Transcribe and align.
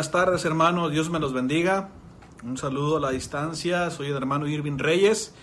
Buenas 0.00 0.12
tardes, 0.12 0.46
hermanos. 0.46 0.90
Dios 0.90 1.10
me 1.10 1.18
los 1.18 1.34
bendiga. 1.34 1.90
Un 2.42 2.56
saludo 2.56 2.96
a 2.96 3.00
la 3.00 3.10
distancia. 3.10 3.90
Soy 3.90 4.06
el 4.06 4.16
hermano 4.16 4.46
Irving 4.46 4.78
Reyes. 4.78 5.34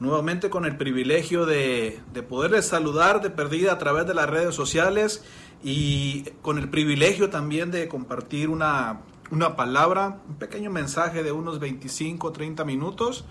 Nuevamente 0.00 0.50
con 0.50 0.64
el 0.64 0.76
privilegio 0.76 1.46
de, 1.46 2.00
de 2.12 2.22
poderles 2.24 2.66
saludar 2.66 3.22
de 3.22 3.30
perdida 3.30 3.70
a 3.70 3.78
través 3.78 4.04
de 4.08 4.14
las 4.14 4.28
redes 4.28 4.56
sociales 4.56 5.24
y 5.62 6.24
con 6.42 6.58
el 6.58 6.68
privilegio 6.68 7.30
también 7.30 7.70
de 7.70 7.86
compartir 7.86 8.48
una, 8.48 9.02
una 9.30 9.54
palabra, 9.54 10.20
un 10.28 10.34
pequeño 10.34 10.72
mensaje 10.72 11.22
de 11.22 11.30
unos 11.30 11.60
25, 11.60 12.32
30 12.32 12.64
minutos. 12.64 13.24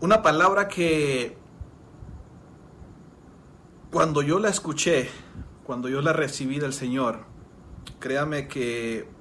Una 0.00 0.20
palabra 0.20 0.66
que 0.66 1.36
cuando 3.92 4.22
yo 4.22 4.40
la 4.40 4.48
escuché, 4.48 5.08
cuando 5.62 5.88
yo 5.88 6.02
la 6.02 6.12
recibí 6.12 6.58
del 6.58 6.72
Señor, 6.72 7.20
créame 8.00 8.48
que 8.48 9.16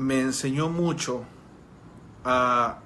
me 0.00 0.20
enseñó 0.20 0.70
mucho 0.70 1.24
a 2.24 2.78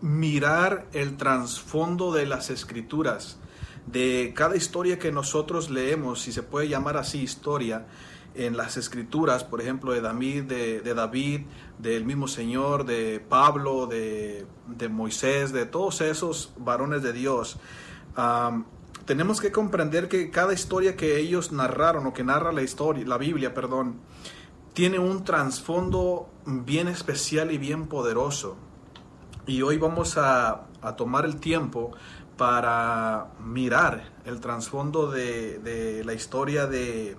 mirar 0.00 0.86
el 0.92 1.16
trasfondo 1.16 2.12
de 2.12 2.26
las 2.26 2.50
escrituras, 2.50 3.38
de 3.86 4.32
cada 4.36 4.56
historia 4.56 4.98
que 4.98 5.10
nosotros 5.10 5.68
leemos, 5.68 6.20
si 6.22 6.32
se 6.32 6.44
puede 6.44 6.68
llamar 6.68 6.96
así 6.96 7.20
historia, 7.20 7.86
en 8.34 8.56
las 8.56 8.76
escrituras, 8.76 9.42
por 9.42 9.60
ejemplo, 9.60 9.92
de 9.92 10.00
David, 10.00 10.44
de, 10.44 10.94
David, 10.94 11.40
del 11.78 12.04
mismo 12.04 12.28
Señor, 12.28 12.84
de 12.84 13.18
Pablo, 13.18 13.88
de, 13.88 14.46
de, 14.68 14.88
Moisés, 14.88 15.52
de 15.52 15.66
todos 15.66 16.00
esos 16.02 16.52
varones 16.56 17.02
de 17.02 17.12
Dios. 17.12 17.58
Tenemos 19.06 19.40
que 19.40 19.50
comprender 19.50 20.08
que 20.08 20.30
cada 20.30 20.52
historia 20.52 20.94
que 20.94 21.18
ellos 21.18 21.50
narraron 21.50 22.06
o 22.06 22.12
que 22.12 22.22
narra 22.22 22.52
la 22.52 22.62
historia, 22.62 23.04
la 23.06 23.18
Biblia, 23.18 23.54
perdón, 23.54 23.96
tiene 24.74 24.98
un 24.98 25.24
trasfondo 25.24 26.28
bien 26.46 26.88
especial 26.88 27.52
y 27.52 27.58
bien 27.58 27.86
poderoso. 27.86 28.56
Y 29.46 29.62
hoy 29.62 29.78
vamos 29.78 30.16
a, 30.18 30.66
a 30.82 30.96
tomar 30.96 31.24
el 31.24 31.36
tiempo 31.36 31.92
para 32.36 33.32
mirar 33.44 34.12
el 34.24 34.40
trasfondo 34.40 35.10
de, 35.10 35.58
de 35.58 36.04
la 36.04 36.14
historia 36.14 36.66
de, 36.66 37.16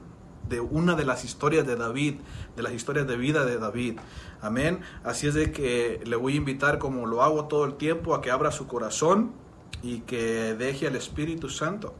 de 0.47 0.59
una 0.59 0.95
de 0.95 1.05
las 1.05 1.25
historias 1.25 1.65
de 1.67 1.75
David, 1.75 2.15
de 2.55 2.63
las 2.63 2.73
historias 2.73 3.07
de 3.07 3.17
vida 3.17 3.45
de 3.45 3.57
David. 3.57 3.99
Amén. 4.41 4.81
Así 5.03 5.27
es 5.27 5.33
de 5.33 5.51
que 5.51 6.01
le 6.05 6.15
voy 6.15 6.33
a 6.33 6.37
invitar, 6.37 6.79
como 6.79 7.05
lo 7.05 7.21
hago 7.23 7.45
todo 7.45 7.65
el 7.65 7.75
tiempo, 7.75 8.15
a 8.15 8.21
que 8.21 8.31
abra 8.31 8.51
su 8.51 8.67
corazón 8.67 9.31
y 9.83 9.99
que 10.01 10.55
deje 10.55 10.87
al 10.87 10.95
Espíritu 10.95 11.49
Santo 11.49 11.93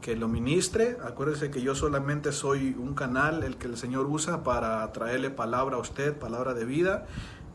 que 0.00 0.16
lo 0.16 0.28
ministre. 0.28 0.96
Acuérdese 1.04 1.50
que 1.50 1.62
yo 1.62 1.74
solamente 1.74 2.32
soy 2.32 2.76
un 2.78 2.94
canal, 2.94 3.42
el 3.42 3.56
que 3.56 3.66
el 3.66 3.76
Señor 3.76 4.06
usa 4.06 4.42
para 4.42 4.90
traerle 4.92 5.30
palabra 5.30 5.76
a 5.76 5.78
usted, 5.78 6.16
palabra 6.16 6.54
de 6.54 6.64
vida, 6.64 7.06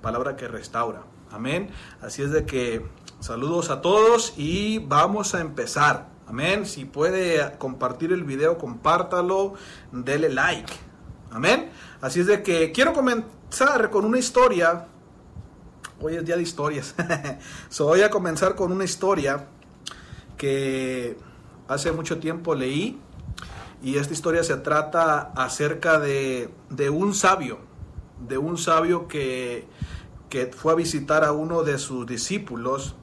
palabra 0.01 0.35
que 0.35 0.47
restaura. 0.47 1.03
Amén. 1.31 1.69
Así 2.01 2.21
es 2.21 2.31
de 2.31 2.45
que 2.45 2.85
saludos 3.19 3.69
a 3.69 3.81
todos 3.81 4.33
y 4.37 4.79
vamos 4.79 5.35
a 5.35 5.41
empezar. 5.41 6.09
Amén. 6.27 6.65
Si 6.65 6.85
puede 6.85 7.57
compartir 7.57 8.11
el 8.11 8.23
video, 8.23 8.57
compártalo, 8.57 9.53
dele 9.91 10.29
like. 10.29 10.73
Amén. 11.31 11.69
Así 12.01 12.21
es 12.21 12.27
de 12.27 12.43
que 12.43 12.71
quiero 12.71 12.93
comenzar 12.93 13.89
con 13.89 14.05
una 14.05 14.17
historia. 14.17 14.87
Hoy 15.99 16.15
es 16.15 16.25
día 16.25 16.35
de 16.35 16.43
historias. 16.43 16.95
so, 17.69 17.85
voy 17.85 18.01
a 18.01 18.09
comenzar 18.09 18.55
con 18.55 18.71
una 18.71 18.83
historia 18.83 19.47
que 20.37 21.17
hace 21.67 21.91
mucho 21.91 22.19
tiempo 22.19 22.55
leí. 22.55 22.99
Y 23.83 23.97
esta 23.97 24.13
historia 24.13 24.43
se 24.43 24.57
trata 24.57 25.31
acerca 25.35 25.99
de, 25.99 26.49
de 26.69 26.89
un 26.89 27.13
sabio. 27.13 27.59
De 28.27 28.37
un 28.37 28.57
sabio 28.57 29.07
que, 29.07 29.67
que 30.29 30.47
fue 30.47 30.73
a 30.73 30.75
visitar 30.75 31.23
a 31.23 31.31
uno 31.31 31.63
de 31.63 31.77
sus 31.77 32.05
discípulos. 32.05 32.95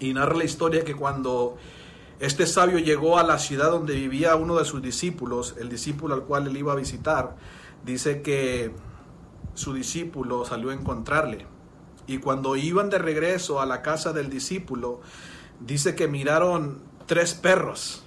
Y 0.00 0.14
narra 0.14 0.36
la 0.36 0.44
historia 0.44 0.84
que 0.84 0.94
cuando 0.94 1.56
este 2.20 2.46
sabio 2.46 2.78
llegó 2.78 3.18
a 3.18 3.22
la 3.22 3.38
ciudad 3.38 3.70
donde 3.70 3.94
vivía 3.94 4.36
uno 4.36 4.56
de 4.56 4.64
sus 4.64 4.80
discípulos, 4.80 5.56
el 5.58 5.68
discípulo 5.68 6.14
al 6.14 6.22
cual 6.22 6.46
él 6.46 6.56
iba 6.56 6.72
a 6.72 6.76
visitar. 6.76 7.36
Dice 7.84 8.22
que 8.22 8.72
su 9.54 9.74
discípulo 9.74 10.44
salió 10.44 10.70
a 10.70 10.74
encontrarle. 10.74 11.46
Y 12.06 12.18
cuando 12.18 12.56
iban 12.56 12.90
de 12.90 12.98
regreso 12.98 13.60
a 13.60 13.66
la 13.66 13.82
casa 13.82 14.12
del 14.12 14.30
discípulo, 14.30 15.00
dice 15.60 15.94
que 15.94 16.08
miraron 16.08 16.82
tres 17.06 17.34
perros. 17.34 18.02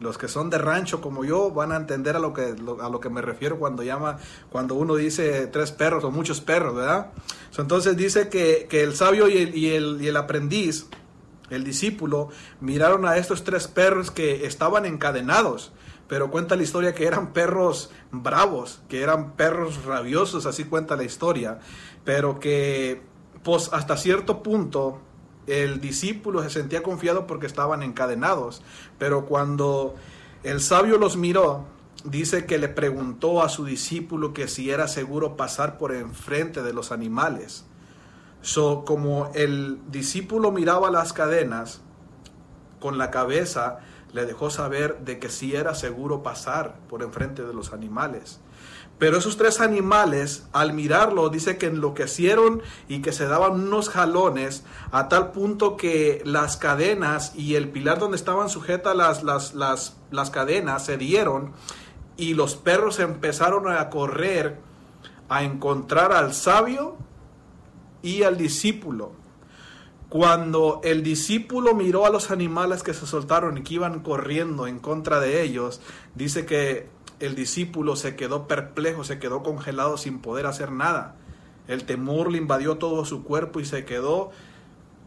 Los 0.00 0.16
que 0.16 0.28
son 0.28 0.48
de 0.48 0.56
rancho 0.56 1.02
como 1.02 1.24
yo 1.24 1.50
van 1.50 1.72
a 1.72 1.76
entender 1.76 2.16
a 2.16 2.18
lo 2.18 2.32
que, 2.32 2.54
a 2.80 2.88
lo 2.88 3.00
que 3.00 3.10
me 3.10 3.20
refiero 3.20 3.58
cuando, 3.58 3.82
llama, 3.82 4.18
cuando 4.50 4.74
uno 4.74 4.94
dice 4.96 5.46
tres 5.48 5.72
perros 5.72 6.04
o 6.04 6.10
muchos 6.10 6.40
perros, 6.40 6.74
¿verdad? 6.74 7.12
Entonces 7.58 7.98
dice 7.98 8.30
que, 8.30 8.66
que 8.70 8.82
el 8.82 8.96
sabio 8.96 9.28
y 9.28 9.36
el, 9.36 9.54
y 9.54 9.74
el, 9.74 9.98
y 10.00 10.08
el 10.08 10.16
aprendiz 10.16 10.86
el 11.50 11.64
discípulo, 11.64 12.28
miraron 12.60 13.04
a 13.06 13.16
estos 13.16 13.44
tres 13.44 13.68
perros 13.68 14.10
que 14.10 14.46
estaban 14.46 14.86
encadenados. 14.86 15.72
Pero 16.08 16.30
cuenta 16.30 16.56
la 16.56 16.62
historia 16.62 16.94
que 16.94 17.06
eran 17.06 17.32
perros 17.32 17.90
bravos, 18.10 18.82
que 18.88 19.02
eran 19.02 19.32
perros 19.32 19.84
rabiosos, 19.84 20.46
así 20.46 20.64
cuenta 20.64 20.96
la 20.96 21.04
historia. 21.04 21.60
Pero 22.04 22.40
que, 22.40 23.02
pues 23.44 23.70
hasta 23.72 23.96
cierto 23.96 24.42
punto, 24.42 25.00
el 25.46 25.80
discípulo 25.80 26.42
se 26.42 26.50
sentía 26.50 26.82
confiado 26.82 27.26
porque 27.26 27.46
estaban 27.46 27.82
encadenados. 27.82 28.62
Pero 28.98 29.26
cuando 29.26 29.94
el 30.42 30.60
sabio 30.60 30.98
los 30.98 31.16
miró, 31.16 31.64
dice 32.04 32.46
que 32.46 32.58
le 32.58 32.68
preguntó 32.68 33.42
a 33.42 33.48
su 33.48 33.64
discípulo 33.64 34.32
que 34.32 34.48
si 34.48 34.70
era 34.70 34.88
seguro 34.88 35.36
pasar 35.36 35.78
por 35.78 35.92
enfrente 35.94 36.62
de 36.62 36.72
los 36.72 36.92
animales. 36.92 37.64
So, 38.42 38.84
como 38.86 39.30
el 39.34 39.80
discípulo 39.90 40.50
miraba 40.50 40.90
las 40.90 41.12
cadenas, 41.12 41.82
con 42.80 42.96
la 42.96 43.10
cabeza 43.10 43.80
le 44.12 44.24
dejó 44.24 44.50
saber 44.50 45.00
de 45.00 45.18
que 45.18 45.28
sí 45.28 45.54
era 45.54 45.74
seguro 45.74 46.22
pasar 46.22 46.76
por 46.88 47.02
enfrente 47.02 47.44
de 47.44 47.54
los 47.54 47.72
animales. 47.72 48.40
Pero 49.00 49.16
esos 49.16 49.38
tres 49.38 49.62
animales, 49.62 50.46
al 50.52 50.74
mirarlo, 50.74 51.30
dice 51.30 51.56
que 51.56 51.66
enloquecieron 51.66 52.60
y 52.86 53.00
que 53.00 53.12
se 53.12 53.26
daban 53.26 53.52
unos 53.52 53.88
jalones 53.88 54.62
a 54.92 55.08
tal 55.08 55.32
punto 55.32 55.78
que 55.78 56.20
las 56.26 56.58
cadenas 56.58 57.32
y 57.34 57.54
el 57.54 57.70
pilar 57.70 57.98
donde 57.98 58.18
estaban 58.18 58.50
sujetas 58.50 58.94
las, 58.94 59.22
las, 59.22 59.54
las, 59.54 59.96
las 60.10 60.30
cadenas 60.30 60.84
se 60.84 60.98
dieron 60.98 61.52
y 62.18 62.34
los 62.34 62.56
perros 62.56 62.98
empezaron 62.98 63.72
a 63.72 63.88
correr 63.88 64.60
a 65.30 65.44
encontrar 65.44 66.12
al 66.12 66.34
sabio 66.34 66.98
y 68.02 68.24
al 68.24 68.36
discípulo. 68.36 69.12
Cuando 70.10 70.82
el 70.84 71.02
discípulo 71.02 71.74
miró 71.74 72.04
a 72.04 72.10
los 72.10 72.30
animales 72.30 72.82
que 72.82 72.92
se 72.92 73.06
soltaron 73.06 73.56
y 73.56 73.62
que 73.62 73.74
iban 73.74 74.00
corriendo 74.00 74.66
en 74.66 74.78
contra 74.78 75.20
de 75.20 75.42
ellos, 75.42 75.80
dice 76.14 76.44
que 76.44 76.99
el 77.20 77.34
discípulo 77.34 77.96
se 77.96 78.16
quedó 78.16 78.48
perplejo, 78.48 79.04
se 79.04 79.18
quedó 79.18 79.42
congelado 79.42 79.96
sin 79.98 80.20
poder 80.20 80.46
hacer 80.46 80.72
nada. 80.72 81.16
El 81.68 81.84
temor 81.84 82.32
le 82.32 82.38
invadió 82.38 82.78
todo 82.78 83.04
su 83.04 83.22
cuerpo 83.22 83.60
y 83.60 83.64
se 83.64 83.84
quedó 83.84 84.30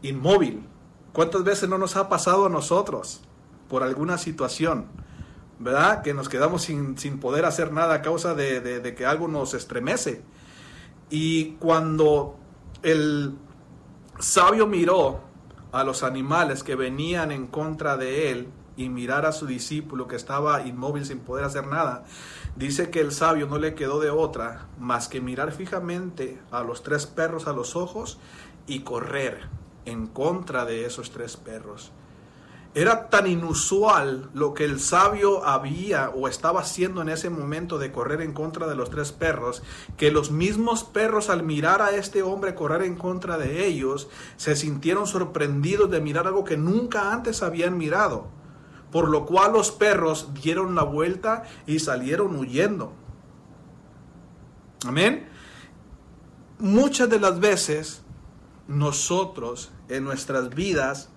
inmóvil. 0.02 0.66
¿Cuántas 1.12 1.44
veces 1.44 1.68
no 1.68 1.76
nos 1.76 1.96
ha 1.96 2.08
pasado 2.08 2.46
a 2.46 2.48
nosotros 2.48 3.20
por 3.68 3.82
alguna 3.82 4.16
situación? 4.16 4.86
¿Verdad? 5.58 6.02
Que 6.02 6.14
nos 6.14 6.28
quedamos 6.28 6.62
sin, 6.62 6.96
sin 6.98 7.18
poder 7.20 7.44
hacer 7.44 7.72
nada 7.72 7.94
a 7.94 8.02
causa 8.02 8.34
de, 8.34 8.60
de, 8.60 8.80
de 8.80 8.94
que 8.94 9.06
algo 9.06 9.28
nos 9.28 9.54
estremece. 9.54 10.22
Y 11.10 11.52
cuando 11.56 12.36
el 12.82 13.34
sabio 14.18 14.66
miró 14.66 15.20
a 15.72 15.82
los 15.84 16.02
animales 16.02 16.62
que 16.62 16.76
venían 16.76 17.32
en 17.32 17.48
contra 17.48 17.96
de 17.96 18.30
él 18.30 18.48
y 18.76 18.88
mirar 18.88 19.26
a 19.26 19.32
su 19.32 19.46
discípulo 19.46 20.08
que 20.08 20.16
estaba 20.16 20.66
inmóvil 20.66 21.04
sin 21.04 21.20
poder 21.20 21.44
hacer 21.44 21.66
nada, 21.66 22.04
dice 22.56 22.90
que 22.90 23.00
el 23.00 23.12
sabio 23.12 23.46
no 23.46 23.58
le 23.58 23.74
quedó 23.74 24.00
de 24.00 24.10
otra 24.10 24.66
más 24.78 25.08
que 25.08 25.20
mirar 25.20 25.52
fijamente 25.52 26.40
a 26.50 26.62
los 26.62 26.82
tres 26.82 27.06
perros 27.06 27.46
a 27.46 27.52
los 27.52 27.76
ojos 27.76 28.18
y 28.66 28.80
correr 28.80 29.48
en 29.84 30.06
contra 30.06 30.64
de 30.64 30.86
esos 30.86 31.10
tres 31.10 31.36
perros. 31.36 31.92
Era 32.76 33.08
tan 33.08 33.28
inusual 33.28 34.30
lo 34.34 34.52
que 34.52 34.64
el 34.64 34.80
sabio 34.80 35.46
había 35.46 36.10
o 36.10 36.26
estaba 36.26 36.62
haciendo 36.62 37.02
en 37.02 37.08
ese 37.08 37.30
momento 37.30 37.78
de 37.78 37.92
correr 37.92 38.20
en 38.20 38.32
contra 38.32 38.66
de 38.66 38.74
los 38.74 38.90
tres 38.90 39.12
perros, 39.12 39.62
que 39.96 40.10
los 40.10 40.32
mismos 40.32 40.82
perros 40.82 41.30
al 41.30 41.44
mirar 41.44 41.82
a 41.82 41.92
este 41.92 42.24
hombre 42.24 42.56
correr 42.56 42.82
en 42.82 42.96
contra 42.96 43.38
de 43.38 43.64
ellos, 43.64 44.08
se 44.36 44.56
sintieron 44.56 45.06
sorprendidos 45.06 45.88
de 45.88 46.00
mirar 46.00 46.26
algo 46.26 46.42
que 46.42 46.56
nunca 46.56 47.12
antes 47.12 47.44
habían 47.44 47.78
mirado, 47.78 48.26
por 48.94 49.08
lo 49.08 49.26
cual 49.26 49.54
los 49.54 49.72
perros 49.72 50.28
dieron 50.40 50.76
la 50.76 50.84
vuelta 50.84 51.42
y 51.66 51.80
salieron 51.80 52.36
huyendo. 52.36 52.92
Amén. 54.86 55.28
Muchas 56.60 57.10
de 57.10 57.18
las 57.18 57.40
veces 57.40 58.04
nosotros 58.68 59.72
en 59.88 60.04
nuestras 60.04 60.48
vidas 60.50 61.08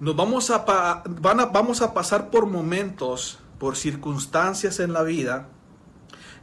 nos 0.00 0.16
vamos 0.16 0.48
a, 0.48 0.64
van 1.20 1.40
a, 1.40 1.44
vamos 1.44 1.82
a 1.82 1.92
pasar 1.92 2.30
por 2.30 2.46
momentos, 2.46 3.40
por 3.58 3.76
circunstancias 3.76 4.80
en 4.80 4.94
la 4.94 5.02
vida, 5.02 5.48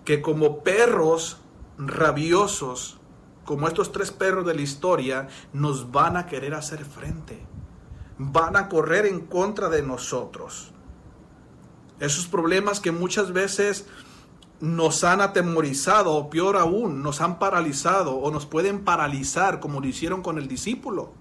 que 0.05 0.21
como 0.21 0.59
perros 0.59 1.37
rabiosos, 1.79 2.99
como 3.43 3.67
estos 3.67 3.91
tres 3.91 4.11
perros 4.11 4.45
de 4.45 4.53
la 4.53 4.61
historia, 4.61 5.29
nos 5.51 5.91
van 5.91 6.15
a 6.15 6.27
querer 6.27 6.53
hacer 6.53 6.85
frente. 6.85 7.50
Van 8.23 8.55
a 8.55 8.69
correr 8.69 9.07
en 9.07 9.21
contra 9.21 9.67
de 9.67 9.81
nosotros. 9.81 10.71
Esos 11.99 12.27
problemas 12.27 12.79
que 12.79 12.91
muchas 12.91 13.33
veces 13.33 13.87
nos 14.59 15.03
han 15.03 15.21
atemorizado, 15.21 16.13
o 16.13 16.29
peor 16.29 16.55
aún, 16.55 17.01
nos 17.01 17.19
han 17.19 17.39
paralizado 17.39 18.15
o 18.15 18.29
nos 18.29 18.45
pueden 18.45 18.83
paralizar 18.83 19.59
como 19.59 19.79
lo 19.81 19.87
hicieron 19.87 20.21
con 20.21 20.37
el 20.37 20.47
discípulo. 20.47 21.13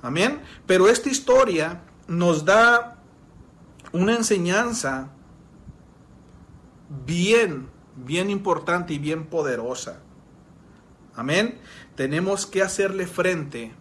Amén. 0.00 0.40
Pero 0.64 0.88
esta 0.88 1.08
historia 1.08 1.82
nos 2.06 2.44
da 2.44 3.02
una 3.90 4.14
enseñanza 4.14 5.10
bien, 7.04 7.68
bien 7.96 8.30
importante 8.30 8.94
y 8.94 8.98
bien 8.98 9.26
poderosa. 9.26 10.02
Amén. 11.16 11.58
Tenemos 11.96 12.46
que 12.46 12.62
hacerle 12.62 13.08
frente 13.08 13.74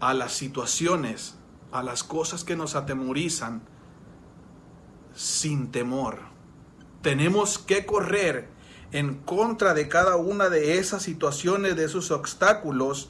a 0.00 0.14
las 0.14 0.32
situaciones, 0.32 1.34
a 1.72 1.82
las 1.82 2.04
cosas 2.04 2.44
que 2.44 2.56
nos 2.56 2.74
atemorizan 2.74 3.62
sin 5.14 5.70
temor. 5.70 6.20
Tenemos 7.02 7.58
que 7.58 7.86
correr 7.86 8.48
en 8.92 9.14
contra 9.14 9.74
de 9.74 9.88
cada 9.88 10.16
una 10.16 10.48
de 10.48 10.78
esas 10.78 11.02
situaciones, 11.02 11.76
de 11.76 11.84
esos 11.84 12.10
obstáculos 12.10 13.08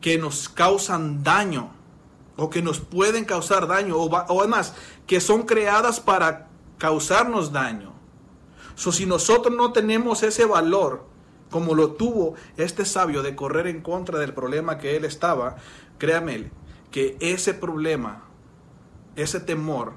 que 0.00 0.18
nos 0.18 0.48
causan 0.48 1.22
daño 1.22 1.72
o 2.36 2.50
que 2.50 2.62
nos 2.62 2.80
pueden 2.80 3.24
causar 3.24 3.66
daño 3.66 3.96
o, 3.96 4.40
además 4.40 4.74
que 5.06 5.20
son 5.20 5.42
creadas 5.42 6.00
para 6.00 6.48
causarnos 6.78 7.52
daño. 7.52 7.94
So, 8.74 8.92
si 8.92 9.06
nosotros 9.06 9.54
no 9.56 9.72
tenemos 9.72 10.22
ese 10.22 10.44
valor, 10.44 11.06
como 11.50 11.74
lo 11.74 11.92
tuvo 11.92 12.34
este 12.56 12.84
sabio 12.84 13.22
de 13.22 13.34
correr 13.34 13.66
en 13.68 13.80
contra 13.80 14.18
del 14.18 14.34
problema 14.34 14.78
que 14.78 14.96
él 14.96 15.04
estaba, 15.04 15.56
créame 15.98 16.50
que 16.90 17.16
ese 17.20 17.54
problema, 17.54 18.24
ese 19.16 19.40
temor, 19.40 19.94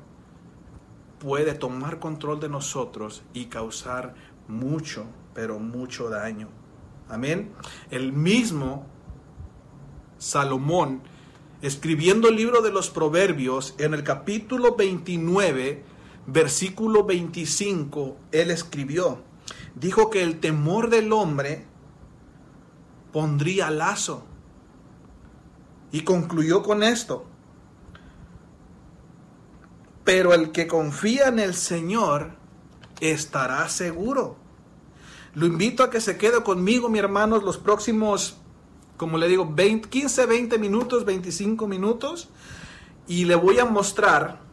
puede 1.20 1.54
tomar 1.54 2.00
control 2.00 2.40
de 2.40 2.50
nosotros 2.50 3.24
y 3.34 3.46
causar 3.46 4.16
mucho, 4.48 5.06
pero 5.34 5.60
mucho 5.60 6.10
daño. 6.10 6.48
Amén. 7.10 7.52
El 7.92 8.14
mismo 8.14 8.86
Salomón, 10.18 11.02
escribiendo 11.62 12.30
el 12.30 12.36
libro 12.36 12.62
de 12.62 12.72
los 12.72 12.90
Proverbios, 12.90 13.76
en 13.78 13.94
el 13.94 14.04
capítulo 14.04 14.76
29, 14.76 15.84
versículo 16.28 17.04
25, 17.04 18.18
él 18.32 18.52
escribió, 18.52 19.22
dijo 19.76 20.10
que 20.10 20.24
el 20.24 20.40
temor 20.40 20.90
del 20.90 21.12
hombre 21.12 21.66
pondría 23.12 23.72
lazo. 23.72 24.26
Y 25.92 26.02
concluyó 26.02 26.64
con 26.64 26.84
esto. 26.84 27.26
Pero 30.04 30.34
el 30.34 30.52
que 30.52 30.68
confía 30.68 31.28
en 31.28 31.40
el 31.40 31.54
Señor 31.54 32.32
estará 33.00 33.68
seguro. 33.70 34.38
Lo 35.36 35.46
invito 35.46 35.84
a 35.84 35.90
que 35.90 36.02
se 36.02 36.18
quede 36.18 36.44
conmigo, 36.44 36.90
mi 36.90 37.00
hermanos, 37.00 37.44
los 37.44 37.58
próximos, 37.58 38.38
como 38.98 39.18
le 39.18 39.28
digo, 39.28 39.56
15, 39.56 40.26
20 40.26 40.58
minutos, 40.58 41.06
25 41.06 41.68
minutos. 41.68 42.30
Y 43.08 43.26
le 43.26 43.36
voy 43.36 43.60
a 43.60 43.66
mostrar 43.66 44.50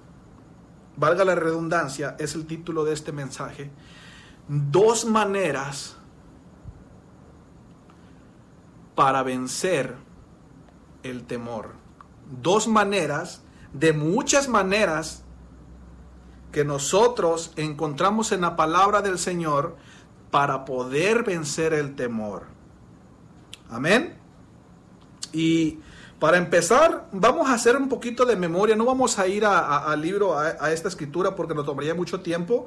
valga 0.97 1.25
la 1.25 1.35
redundancia, 1.35 2.17
es 2.19 2.35
el 2.35 2.47
título 2.47 2.85
de 2.85 2.95
este 2.95 3.13
mensaje, 3.13 3.71
dos 4.49 5.05
maneras 5.05 5.97
para 8.95 9.23
vencer 9.23 9.95
el 11.11 11.25
temor. 11.25 11.75
Dos 12.43 12.69
maneras, 12.69 13.43
de 13.73 13.93
muchas 13.93 14.49
maneras, 14.49 15.25
que 16.53 16.65
nosotros 16.65 17.53
encontramos 17.57 18.33
en 18.33 18.41
la 18.41 18.57
palabra 18.57 19.03
del 19.03 19.19
Señor 19.19 19.77
para 20.31 20.65
poder 20.65 21.23
vencer 21.23 21.73
el 21.75 21.95
temor. 21.95 22.45
Amén. 23.69 24.17
Y 25.33 25.81
para 26.19 26.39
empezar, 26.39 27.09
vamos 27.13 27.49
a 27.51 27.55
hacer 27.55 27.77
un 27.77 27.89
poquito 27.89 28.25
de 28.25 28.37
memoria. 28.37 28.75
No 28.75 28.87
vamos 28.87 29.19
a 29.19 29.27
ir 29.27 29.45
al 29.45 30.01
libro, 30.01 30.39
a, 30.39 30.73
esta 30.73 30.89
escritura, 30.89 31.35
porque 31.35 31.55
nos 31.55 31.67
tomaría 31.67 31.95
mucho 31.95 32.21
tiempo. 32.21 32.67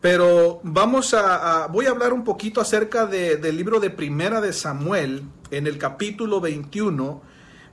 Pero 0.00 0.60
vamos 0.62 1.14
a, 1.14 1.66
voy 1.68 1.86
a 1.86 1.90
hablar 1.90 2.12
un 2.12 2.24
poquito 2.24 2.60
acerca 2.60 3.06
del 3.06 3.56
libro 3.56 3.80
de 3.80 3.88
Primera 3.88 4.42
de 4.42 4.52
Samuel, 4.52 5.22
en 5.50 5.66
el 5.66 5.78
capítulo 5.78 6.42
21, 6.42 7.22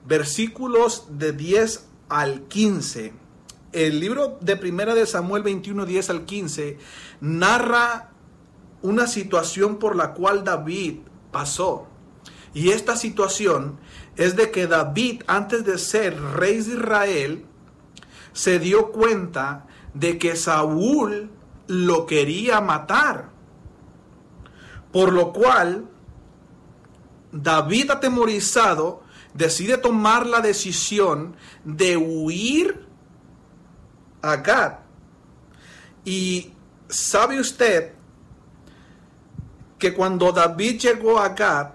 versículos 0.06 1.07
de 1.09 1.31
10 1.33 1.88
al 2.09 2.42
15. 2.44 3.13
El 3.71 4.00
libro 4.00 4.38
de 4.42 4.57
Primera 4.57 4.94
de 4.94 5.06
Samuel 5.06 5.44
21, 5.44 5.86
10 5.86 6.09
al 6.09 6.25
15, 6.25 6.77
narra 7.21 8.12
una 8.81 9.07
situación 9.07 9.77
por 9.77 9.95
la 9.95 10.13
cual 10.13 10.44
David 10.44 11.00
pasó. 11.31 11.88
Y 12.53 12.71
esta 12.71 12.98
situación 12.98 13.80
es 14.18 14.36
de 14.36 14.51
que 14.51 14.68
David, 14.68 15.24
antes 15.27 15.63
de 15.63 15.77
ser 15.77 16.19
rey 16.19 16.62
de 16.62 16.74
Israel, 16.74 17.45
se 18.33 18.59
dio 18.59 18.92
cuenta 18.92 19.68
de 19.94 20.18
que 20.18 20.36
Saúl 20.36 21.30
lo 21.68 22.06
quería 22.06 22.59
matar. 22.59 23.30
Por 24.92 25.14
lo 25.14 25.31
cual, 25.31 25.87
David 27.31 27.92
atemorizado 27.92 29.01
decide 29.33 29.78
tomar 29.78 30.26
la 30.26 30.42
decisión 30.42 31.35
de 31.64 31.97
huir 31.97 32.85
a 34.21 34.38
Gad. 34.38 34.80
Y 36.06 36.54
sabe 36.90 37.40
usted 37.40 37.94
que 39.78 39.94
cuando 39.94 40.31
David 40.31 40.80
llegó 40.80 41.19
a 41.19 41.30
Gad, 41.30 41.71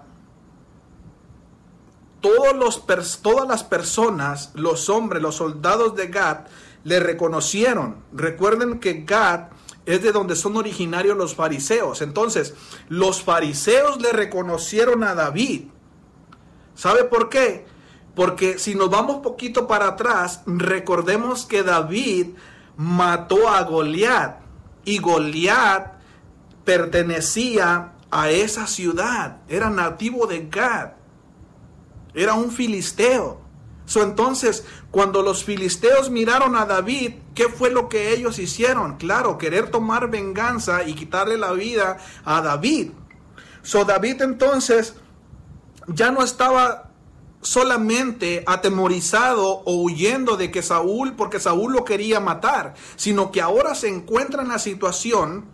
todos 2.21 2.55
los, 2.55 2.85
todas 3.21 3.47
las 3.47 3.63
personas, 3.63 4.51
los 4.55 4.89
hombres, 4.89 5.21
los 5.21 5.35
soldados 5.35 5.95
de 5.95 6.07
Gad, 6.07 6.47
le 6.83 6.99
reconocieron. 6.99 7.97
Recuerden 8.13 8.79
que 8.79 9.03
Gad 9.03 9.49
es 9.85 10.03
de 10.03 10.11
donde 10.11 10.35
son 10.35 10.57
originarios 10.57 11.17
los 11.17 11.35
fariseos. 11.35 12.01
Entonces, 12.01 12.53
los 12.89 13.21
fariseos 13.23 14.01
le 14.01 14.11
reconocieron 14.11 15.03
a 15.03 15.15
David. 15.15 15.63
¿Sabe 16.77 17.03
por 17.03 17.27
qué? 17.27 17.65
Porque 18.15 18.57
si 18.57 18.73
nos 18.73 18.89
vamos 18.89 19.17
poquito 19.17 19.67
para 19.67 19.89
atrás, 19.89 20.43
recordemos 20.45 21.45
que 21.45 21.63
David 21.63 22.27
mató 22.77 23.49
a 23.49 23.61
Goliat 23.63 24.39
y 24.85 24.99
Goliat 24.99 25.95
pertenecía 26.63 27.91
a 28.09 28.29
esa 28.29 28.65
ciudad, 28.65 29.41
era 29.49 29.69
nativo 29.69 30.25
de 30.25 30.47
Gad 30.49 30.91
era 32.17 32.33
un 32.33 32.51
filisteo. 32.51 33.39
So, 33.85 34.03
entonces, 34.03 34.65
cuando 34.91 35.21
los 35.21 35.45
filisteos 35.45 36.09
miraron 36.09 36.57
a 36.57 36.65
David, 36.65 37.13
¿qué 37.35 37.47
fue 37.47 37.69
lo 37.69 37.87
que 37.87 38.11
ellos 38.11 38.39
hicieron? 38.39 38.97
Claro, 38.97 39.37
querer 39.37 39.69
tomar 39.69 40.09
venganza 40.09 40.83
y 40.83 40.93
quitarle 40.93 41.37
la 41.37 41.53
vida 41.53 41.97
a 42.25 42.41
David. 42.41 42.89
So, 43.61 43.85
David 43.85 44.23
entonces 44.23 44.95
ya 45.87 46.11
no 46.11 46.23
estaba 46.23 46.91
solamente 47.41 48.43
atemorizado 48.45 49.61
o 49.65 49.81
huyendo 49.83 50.37
de 50.37 50.51
que 50.51 50.61
Saúl, 50.61 51.15
porque 51.15 51.39
Saúl 51.39 51.73
lo 51.73 51.85
quería 51.85 52.19
matar, 52.19 52.73
sino 52.95 53.31
que 53.31 53.41
ahora 53.41 53.75
se 53.75 53.87
encuentra 53.87 54.41
en 54.41 54.49
la 54.49 54.59
situación 54.59 55.45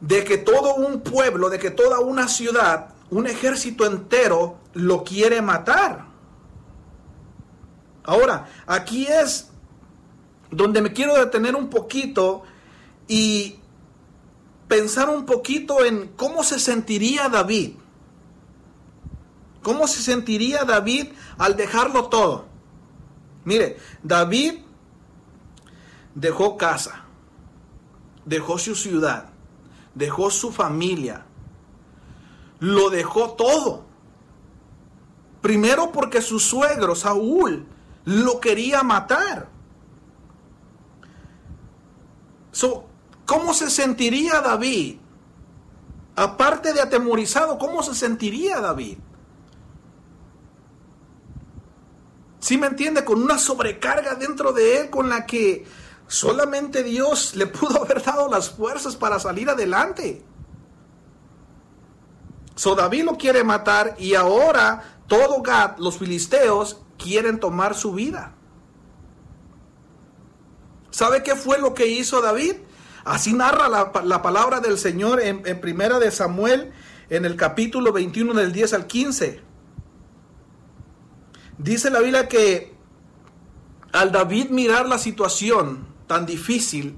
de 0.00 0.24
que 0.24 0.38
todo 0.38 0.74
un 0.74 1.00
pueblo, 1.00 1.50
de 1.50 1.58
que 1.58 1.70
toda 1.70 2.00
una 2.00 2.28
ciudad 2.28 2.96
un 3.10 3.26
ejército 3.26 3.86
entero 3.86 4.58
lo 4.74 5.04
quiere 5.04 5.42
matar. 5.42 6.06
Ahora, 8.04 8.48
aquí 8.66 9.06
es 9.06 9.50
donde 10.50 10.80
me 10.80 10.92
quiero 10.92 11.16
detener 11.16 11.56
un 11.56 11.68
poquito 11.68 12.42
y 13.08 13.58
pensar 14.68 15.08
un 15.08 15.26
poquito 15.26 15.84
en 15.84 16.08
cómo 16.16 16.44
se 16.44 16.58
sentiría 16.58 17.28
David. 17.28 17.74
¿Cómo 19.66 19.88
se 19.88 20.00
sentiría 20.00 20.62
David 20.62 21.08
al 21.38 21.56
dejarlo 21.56 22.04
todo? 22.04 22.44
Mire, 23.44 23.78
David 24.00 24.60
dejó 26.14 26.56
casa, 26.56 27.04
dejó 28.24 28.58
su 28.58 28.76
ciudad, 28.76 29.30
dejó 29.92 30.30
su 30.30 30.52
familia, 30.52 31.26
lo 32.60 32.90
dejó 32.90 33.32
todo. 33.32 33.82
Primero 35.40 35.90
porque 35.90 36.22
su 36.22 36.38
suegro, 36.38 36.94
Saúl, 36.94 37.66
lo 38.04 38.38
quería 38.38 38.84
matar. 38.84 39.48
¿Cómo 43.24 43.52
se 43.52 43.68
sentiría 43.68 44.40
David? 44.42 44.98
Aparte 46.14 46.72
de 46.72 46.82
atemorizado, 46.82 47.58
¿cómo 47.58 47.82
se 47.82 47.96
sentiría 47.96 48.60
David? 48.60 48.98
¿Sí 52.40 52.58
me 52.58 52.66
entiende? 52.66 53.04
Con 53.04 53.22
una 53.22 53.38
sobrecarga 53.38 54.14
dentro 54.14 54.52
de 54.52 54.80
él 54.80 54.90
con 54.90 55.08
la 55.08 55.26
que 55.26 55.66
solamente 56.06 56.82
Dios 56.82 57.34
le 57.34 57.46
pudo 57.46 57.82
haber 57.82 58.02
dado 58.02 58.28
las 58.28 58.50
fuerzas 58.50 58.96
para 58.96 59.18
salir 59.18 59.50
adelante. 59.50 60.24
So 62.54 62.74
David 62.74 63.04
lo 63.04 63.18
quiere 63.18 63.44
matar 63.44 63.96
y 63.98 64.14
ahora 64.14 65.00
todo 65.06 65.42
Gad, 65.42 65.78
los 65.78 65.98
filisteos, 65.98 66.82
quieren 66.98 67.38
tomar 67.38 67.74
su 67.74 67.92
vida. 67.92 68.34
¿Sabe 70.90 71.22
qué 71.22 71.36
fue 71.36 71.58
lo 71.58 71.74
que 71.74 71.86
hizo 71.86 72.22
David? 72.22 72.54
Así 73.04 73.34
narra 73.34 73.68
la, 73.68 74.22
palabra 74.22 74.60
del 74.60 74.78
Señor 74.78 75.20
en, 75.20 75.46
en, 75.46 75.60
Primera 75.60 75.98
de 75.98 76.10
Samuel, 76.10 76.72
en 77.10 77.24
el 77.24 77.36
capítulo 77.36 77.92
21 77.92 78.32
del 78.34 78.52
10 78.52 78.72
al 78.72 78.86
15. 78.86 79.42
Dice 81.58 81.90
la 81.90 82.00
Biblia 82.00 82.28
que 82.28 82.74
al 83.92 84.12
David 84.12 84.50
mirar 84.50 84.88
la 84.88 84.98
situación 84.98 85.86
tan 86.06 86.26
difícil, 86.26 86.96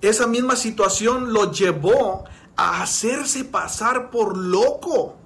esa 0.00 0.26
misma 0.26 0.56
situación 0.56 1.32
lo 1.32 1.52
llevó 1.52 2.24
a 2.56 2.82
hacerse 2.82 3.44
pasar 3.44 4.10
por 4.10 4.36
loco. 4.36 5.16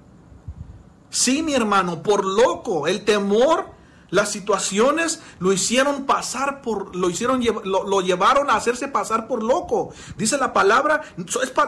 Sí, 1.09 1.43
mi 1.43 1.53
hermano, 1.53 2.03
por 2.03 2.25
loco. 2.25 2.87
El 2.87 3.05
temor, 3.05 3.65
las 4.09 4.31
situaciones 4.31 5.21
lo 5.39 5.51
hicieron 5.51 6.05
pasar 6.05 6.61
por, 6.61 6.95
lo 6.95 7.09
hicieron, 7.09 7.41
lo, 7.63 8.01
llevaron 8.01 8.49
a 8.49 8.55
hacerse 8.55 8.87
pasar 8.87 9.27
por 9.27 9.43
loco. 9.43 9.91
Dice 10.17 10.37
la 10.37 10.53
palabra, 10.53 11.01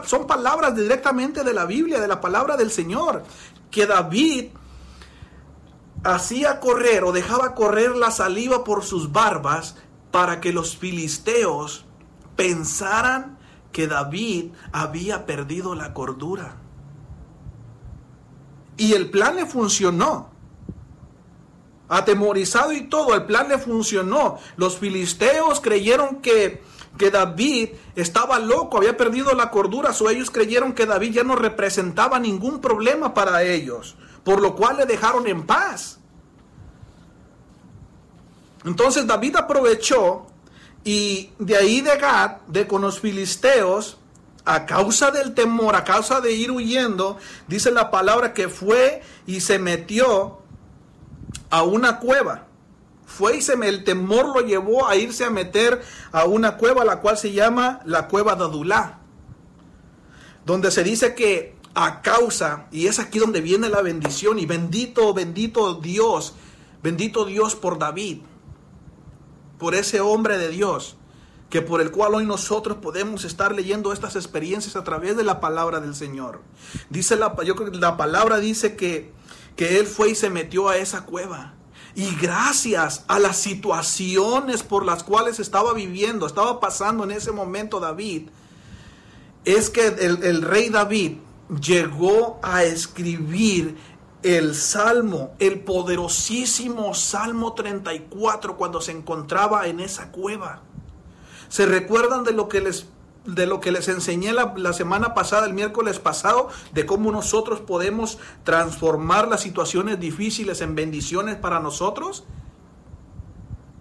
son 0.06 0.28
palabras 0.28 0.76
directamente 0.76 1.44
de 1.44 1.54
la 1.54 1.66
Biblia, 1.66 2.00
de 2.00 2.08
la 2.08 2.22
palabra 2.22 2.58
del 2.58 2.72
Señor, 2.72 3.24
que 3.72 3.86
David 3.86 4.50
hacía 6.04 6.60
correr 6.60 7.04
o 7.04 7.12
dejaba 7.12 7.56
correr 7.56 7.96
la 7.96 8.12
saliva 8.12 8.64
por 8.64 8.84
sus 8.84 9.12
barbas 9.12 9.76
para 10.12 10.40
que 10.40 10.54
los 10.54 10.78
filisteos 10.78 11.86
pensaran 12.36 13.38
que 13.72 13.88
David 13.88 14.52
había 14.72 15.26
perdido 15.26 15.76
la 15.76 15.94
cordura. 15.94 16.58
Y 18.78 18.94
el 18.94 19.10
plan 19.10 19.36
le 19.36 19.46
funcionó. 19.46 20.30
Atemorizado 21.90 22.72
y 22.72 22.82
todo, 22.82 23.16
el 23.16 23.26
plan 23.26 23.50
le 23.50 23.58
funcionó. 23.58 24.38
Los 24.56 24.78
filisteos 24.78 25.60
creyeron 25.60 26.22
que, 26.22 26.64
que 26.98 27.12
David 27.12 27.70
estaba 27.96 28.40
loco, 28.40 28.78
había 28.78 28.96
perdido 28.96 29.34
la 29.34 29.52
cordura, 29.52 29.92
o 30.00 30.10
ellos 30.10 30.32
creyeron 30.32 30.74
que 30.74 30.86
David 30.86 31.14
ya 31.14 31.24
no 31.24 31.36
representaba 31.36 32.20
ningún 32.20 32.62
problema 32.62 33.14
para 33.14 33.44
ellos 33.44 33.98
por 34.24 34.42
lo 34.42 34.56
cual 34.56 34.78
le 34.78 34.86
dejaron 34.86 35.28
en 35.28 35.46
paz. 35.46 36.00
Entonces 38.66 39.08
David 39.08 39.36
aprovechó 39.38 40.28
y 40.84 41.32
de 41.40 41.56
ahí 41.56 41.82
de 41.82 41.98
Gad, 41.98 42.38
de 42.48 42.68
con 42.68 42.82
los 42.82 43.00
filisteos, 43.00 43.98
a 44.46 44.66
causa 44.66 45.12
del 45.12 45.34
temor, 45.34 45.76
a 45.76 45.84
causa 45.84 46.22
de 46.22 46.34
ir 46.34 46.52
huyendo, 46.52 47.18
dice 47.48 47.72
la 47.72 47.92
palabra 47.92 48.34
que 48.34 48.50
fue 48.50 49.02
y 49.28 49.42
se 49.42 49.60
metió 49.60 50.40
a 51.50 51.64
una 51.64 52.00
cueva. 52.00 52.46
Fue 53.06 53.38
y 53.38 53.42
se 53.42 53.56
me, 53.56 53.68
el 53.68 53.84
temor 53.84 54.28
lo 54.28 54.42
llevó 54.42 54.88
a 54.88 54.96
irse 54.96 55.26
a 55.26 55.30
meter 55.30 55.82
a 56.12 56.26
una 56.26 56.58
cueva, 56.58 56.86
la 56.86 57.00
cual 57.00 57.18
se 57.18 57.32
llama 57.32 57.82
la 57.86 58.08
cueva 58.08 58.36
de 58.36 58.44
Adulá, 58.44 59.00
donde 60.46 60.72
se 60.72 60.84
dice 60.84 61.16
que 61.16 61.59
a 61.76 62.02
causa, 62.02 62.68
y 62.72 62.88
es 62.88 63.00
aquí 63.00 63.20
donde 63.20 63.42
viene 63.42 63.70
la 63.70 63.82
bendición, 63.82 64.40
y 64.40 64.46
bendito, 64.46 65.14
bendito 65.14 65.76
Dios, 65.76 66.34
bendito 66.82 67.26
Dios 67.26 67.56
por 67.56 67.78
David, 67.80 68.20
por 69.58 69.76
ese 69.76 70.02
hombre 70.02 70.38
de 70.38 70.50
Dios, 70.50 70.96
que 71.50 71.62
por 71.62 71.82
el 71.82 71.92
cual 71.92 72.16
hoy 72.16 72.26
nosotros 72.26 72.78
podemos 72.78 73.24
estar 73.24 73.54
leyendo 73.54 73.92
estas 73.92 74.16
experiencias 74.16 74.76
a 74.76 74.84
través 74.84 75.18
de 75.18 75.24
la 75.24 75.40
palabra 75.40 75.80
del 75.80 75.96
Señor. 75.96 76.42
Dice 76.90 77.16
la, 77.16 77.36
yo 77.44 77.56
la 77.74 77.98
palabra 77.98 78.38
dice 78.40 78.76
que, 78.76 79.12
que 79.56 79.80
él 79.80 79.88
fue 79.88 80.12
y 80.12 80.16
se 80.16 80.30
metió 80.30 80.70
a 80.70 80.78
esa 80.78 81.06
cueva. 81.06 81.56
Y 81.96 82.16
gracias 82.16 83.04
a 83.08 83.18
las 83.20 83.38
situaciones 83.38 84.62
por 84.62 84.86
las 84.86 85.04
cuales 85.04 85.40
estaba 85.40 85.74
viviendo, 85.74 86.28
estaba 86.28 86.60
pasando 86.60 87.04
en 87.04 87.12
ese 87.12 87.32
momento 87.32 87.80
David, 87.80 88.30
es 89.44 89.72
que 89.72 89.88
el, 89.88 90.24
el 90.24 90.42
rey 90.44 90.70
David 90.70 91.18
llegó 91.50 92.40
a 92.44 92.64
escribir 92.64 93.78
el 94.22 94.54
Salmo, 94.56 95.32
el 95.40 95.62
poderosísimo 95.62 96.94
Salmo 96.94 97.54
34 97.54 98.58
cuando 98.58 98.82
se 98.82 98.92
encontraba 98.92 99.68
en 99.68 99.80
esa 99.80 100.12
cueva. 100.12 100.62
¿Se 101.48 101.66
recuerdan 101.66 102.24
de 102.24 102.34
lo 102.34 102.50
que 102.50 102.62
les, 102.62 102.88
de 103.26 103.46
lo 103.48 103.60
que 103.60 103.72
les 103.72 103.88
enseñé 103.88 104.34
la, 104.34 104.54
la 104.58 104.74
semana 104.74 105.14
pasada, 105.14 105.48
el 105.48 105.54
miércoles 105.54 106.00
pasado, 106.00 106.50
de 106.74 106.86
cómo 106.86 107.12
nosotros 107.12 107.62
podemos 107.62 108.20
transformar 108.44 109.28
las 109.28 109.42
situaciones 109.42 110.00
difíciles 110.00 110.62
en 110.62 110.76
bendiciones 110.76 111.38
para 111.38 111.60
nosotros? 111.60 112.26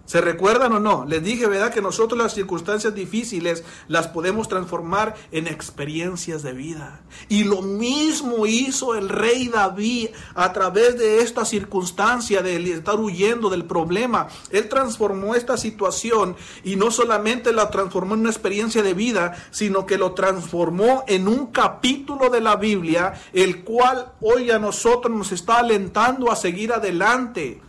¿Se 0.09 0.21
recuerdan 0.21 0.73
o 0.73 0.79
no? 0.79 1.05
Les 1.05 1.23
dije, 1.23 1.45
¿verdad? 1.45 1.71
Que 1.71 1.83
nosotros 1.83 2.17
las 2.17 2.33
circunstancias 2.33 2.95
difíciles 2.95 3.63
las 3.87 4.07
podemos 4.07 4.47
transformar 4.49 5.13
en 5.31 5.45
experiencias 5.45 6.41
de 6.41 6.53
vida. 6.53 7.01
Y 7.27 7.43
lo 7.43 7.61
mismo 7.61 8.47
hizo 8.47 8.95
el 8.95 9.07
rey 9.07 9.49
David 9.49 10.07
a 10.33 10.51
través 10.51 10.97
de 10.97 11.21
esta 11.21 11.45
circunstancia 11.45 12.41
de 12.41 12.55
estar 12.73 12.95
huyendo 12.95 13.51
del 13.51 13.65
problema. 13.65 14.29
Él 14.49 14.67
transformó 14.67 15.35
esta 15.35 15.57
situación 15.57 16.35
y 16.63 16.75
no 16.75 16.89
solamente 16.89 17.53
la 17.53 17.69
transformó 17.69 18.15
en 18.15 18.21
una 18.21 18.31
experiencia 18.31 18.81
de 18.81 18.95
vida, 18.95 19.35
sino 19.51 19.85
que 19.85 19.99
lo 19.99 20.13
transformó 20.13 21.03
en 21.05 21.27
un 21.27 21.51
capítulo 21.51 22.31
de 22.31 22.41
la 22.41 22.55
Biblia, 22.55 23.13
el 23.31 23.63
cual 23.63 24.13
hoy 24.21 24.49
a 24.49 24.57
nosotros 24.57 25.15
nos 25.15 25.31
está 25.31 25.59
alentando 25.59 26.31
a 26.31 26.35
seguir 26.35 26.73
adelante 26.73 27.61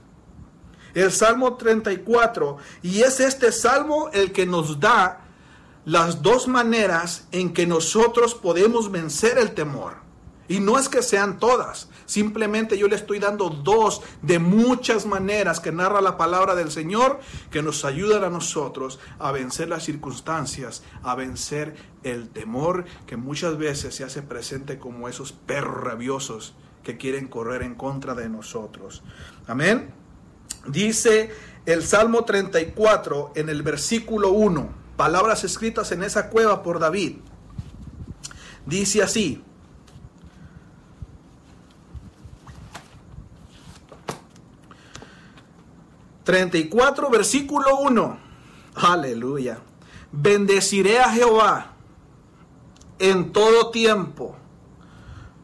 el 0.95 1.13
Salmo 1.13 1.57
34, 1.57 2.57
y 2.83 3.03
es 3.03 3.21
este 3.21 3.53
salmo 3.53 4.11
el 4.13 4.33
que 4.33 4.47
nos 4.47 4.81
da 4.81 5.21
las 5.85 6.23
dos 6.23 6.47
maneras 6.49 7.27
en 7.33 7.53
que 7.53 7.67
nosotros 7.67 8.35
podemos 8.35 8.91
vencer 8.91 9.39
el 9.39 9.53
temor. 9.53 10.01
Y 10.51 10.59
no 10.59 10.81
es 10.81 10.89
que 10.89 11.01
sean 11.01 11.39
todas, 11.39 11.89
simplemente 12.07 12.77
yo 12.77 12.89
le 12.89 12.97
estoy 12.97 13.21
dando 13.21 13.51
dos 13.51 14.03
de 14.21 14.41
muchas 14.41 15.07
maneras 15.07 15.61
que 15.61 15.71
narra 15.71 16.01
la 16.01 16.17
palabra 16.17 16.57
del 16.57 16.73
Señor 16.73 17.21
que 17.53 17.63
nos 17.63 17.85
ayudan 17.85 18.25
a 18.25 18.31
nosotros 18.31 18.99
a 19.21 19.31
vencer 19.31 19.69
las 19.69 19.85
circunstancias, 19.85 20.83
a 21.05 21.15
vencer 21.15 21.77
el 22.03 22.31
temor 22.31 22.85
que 23.07 23.17
muchas 23.17 23.59
veces 23.59 23.95
se 23.95 24.03
hace 24.03 24.23
presente 24.23 24.81
como 24.81 25.09
esos 25.09 25.31
perros 25.31 25.85
rabiosos 25.85 26.55
que 26.83 26.97
quieren 26.97 27.29
correr 27.29 27.63
en 27.63 27.77
contra 27.77 28.17
de 28.17 28.29
nosotros. 28.29 29.05
Amén. 29.47 29.95
Dice 30.67 31.31
el 31.67 31.83
Salmo 31.83 32.25
34 32.25 33.33
en 33.35 33.49
el 33.49 33.63
versículo 33.63 34.31
1, 34.31 34.69
palabras 34.97 35.45
escritas 35.45 35.93
en 35.93 36.03
esa 36.03 36.29
cueva 36.31 36.63
por 36.63 36.79
David. 36.79 37.17
Dice 38.67 39.03
así, 39.03 39.45
...34 46.25 47.11
versículo 47.11 47.79
1... 47.79 48.19
...aleluya... 48.77 49.59
...bendeciré 50.13 51.01
a 51.01 51.11
Jehová... 51.11 51.73
...en 53.01 53.33
todo 53.33 53.71
tiempo... 53.71 54.37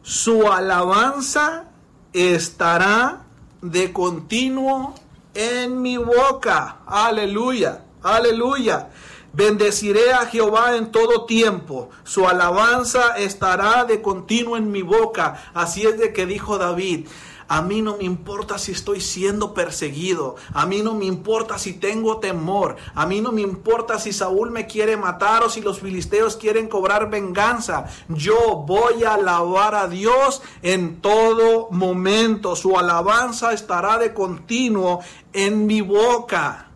...su 0.01 0.49
alabanza... 0.49 1.65
...estará 2.13 3.25
de 3.61 3.91
continuo 3.91 4.95
en 5.37 5.81
mi 5.83 5.97
boca. 5.97 6.79
Aleluya, 6.87 7.83
aleluya. 8.01 8.89
Bendeciré 9.33 10.13
a 10.13 10.25
Jehová 10.25 10.75
en 10.75 10.91
todo 10.91 11.25
tiempo. 11.25 11.91
Su 12.03 12.27
alabanza 12.27 13.17
estará 13.17 13.85
de 13.85 14.01
continuo 14.01 14.57
en 14.57 14.71
mi 14.71 14.81
boca. 14.81 15.51
Así 15.53 15.85
es 15.85 15.99
de 15.99 16.11
que 16.11 16.25
dijo 16.25 16.57
David. 16.57 17.07
A 17.47 17.61
mí 17.61 17.81
no 17.81 17.97
me 17.97 18.03
importa 18.03 18.57
si 18.57 18.73
estoy 18.73 18.99
siendo 18.99 19.53
perseguido. 19.53 20.35
A 20.53 20.65
mí 20.65 20.81
no 20.81 20.93
me 20.93 21.05
importa 21.05 21.57
si 21.57 21.73
tengo 21.73 22.19
temor. 22.19 22.75
A 22.93 23.05
mí 23.05 23.21
no 23.21 23.31
me 23.31 23.41
importa 23.41 23.99
si 23.99 24.11
Saúl 24.11 24.51
me 24.51 24.67
quiere 24.67 24.97
matar 24.97 25.43
o 25.43 25.49
si 25.49 25.61
los 25.61 25.79
filisteos 25.79 26.35
quieren 26.35 26.67
cobrar 26.67 27.09
venganza. 27.09 27.85
Yo 28.09 28.63
voy 28.67 29.03
a 29.05 29.13
alabar 29.13 29.75
a 29.75 29.87
Dios 29.87 30.41
en 30.61 30.99
todo 31.01 31.69
momento. 31.71 32.55
Su 32.55 32.77
alabanza 32.77 33.53
estará 33.53 33.97
de 33.97 34.13
continuo 34.13 34.99
en 35.31 35.65
mi 35.65 35.81
boca. 35.81 36.67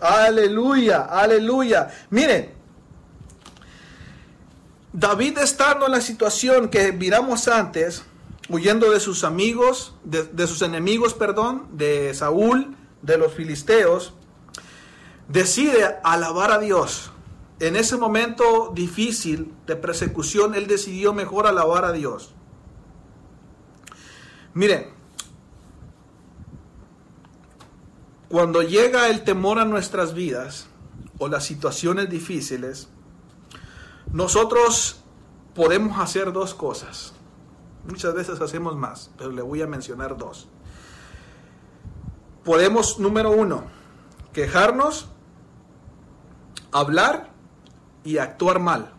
Aleluya, 0.00 1.02
aleluya. 1.02 1.88
Miren, 2.10 2.54
David 4.92 5.38
estando 5.38 5.86
en 5.86 5.92
la 5.92 6.00
situación 6.00 6.68
que 6.68 6.92
miramos 6.92 7.46
antes, 7.46 8.02
huyendo 8.48 8.90
de 8.90 9.00
sus 9.00 9.24
amigos, 9.24 9.94
de, 10.04 10.46
sus 10.46 10.62
enemigos, 10.62 11.14
perdón, 11.14 11.68
de 11.72 12.14
Saúl, 12.14 12.76
de 13.02 13.18
los 13.18 13.32
filisteos, 13.32 14.14
decide 15.28 15.96
alabar 16.02 16.50
a 16.50 16.58
Dios. 16.58 17.12
En 17.60 17.76
ese 17.76 17.96
momento 17.96 18.72
difícil 18.74 19.52
de 19.66 19.76
persecución, 19.76 20.54
él 20.54 20.66
decidió 20.66 21.12
mejor 21.12 21.46
alabar 21.46 21.84
a 21.84 21.92
Dios. 21.92 22.34
Miren, 24.54 24.88
cuando 28.28 28.62
llega 28.62 29.08
el 29.08 29.24
temor 29.24 29.58
a 29.58 29.64
nuestras 29.64 30.14
vidas 30.14 30.68
o 31.18 31.28
las 31.28 31.44
situaciones 31.44 32.08
difíciles, 32.08 32.88
nosotros 34.12 35.02
podemos 35.54 35.98
hacer 35.98 36.32
dos 36.32 36.54
cosas. 36.54 37.12
Muchas 37.88 38.12
veces 38.12 38.38
hacemos 38.42 38.76
más, 38.76 39.10
pero 39.16 39.30
le 39.30 39.40
voy 39.40 39.62
a 39.62 39.66
mencionar 39.66 40.18
dos. 40.18 40.46
Podemos, 42.44 42.98
número 42.98 43.30
uno, 43.30 43.64
quejarnos, 44.34 45.08
hablar 46.70 47.30
y 48.04 48.18
actuar 48.18 48.58
mal. 48.58 48.92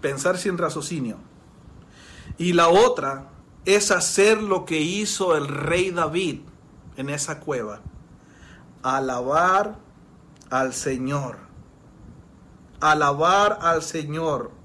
Pensar 0.00 0.38
sin 0.38 0.56
raciocinio. 0.56 1.16
Y 2.38 2.52
la 2.52 2.68
otra 2.68 3.30
es 3.64 3.90
hacer 3.90 4.40
lo 4.40 4.64
que 4.64 4.80
hizo 4.80 5.36
el 5.36 5.48
rey 5.48 5.90
David 5.90 6.42
en 6.96 7.10
esa 7.10 7.40
cueva. 7.40 7.80
Alabar 8.84 9.78
al 10.48 10.72
Señor. 10.74 11.38
Alabar 12.80 13.58
al 13.62 13.82
Señor. 13.82 14.57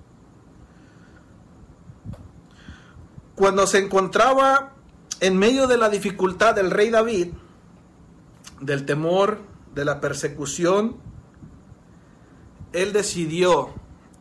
Cuando 3.44 3.68
se 3.68 3.80
encontraba 3.80 4.72
en 5.20 5.36
medio 5.36 5.68
de 5.68 5.76
la 5.76 5.90
dificultad 5.90 6.56
del 6.56 6.72
rey 6.72 6.90
David, 6.90 7.34
del 8.62 8.86
temor, 8.86 9.42
de 9.76 9.84
la 9.84 10.00
persecución, 10.00 10.96
él 12.72 12.94
decidió 12.94 13.74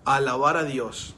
alabar 0.04 0.56
a 0.56 0.64
Dios. 0.64 1.14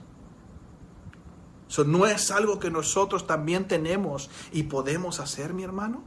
Eso 1.66 1.84
no 1.84 2.04
es 2.04 2.30
algo 2.30 2.58
que 2.58 2.70
nosotros 2.70 3.26
también 3.26 3.68
tenemos 3.68 4.28
y 4.52 4.64
podemos 4.64 5.18
hacer, 5.18 5.54
mi 5.54 5.62
hermano. 5.62 6.04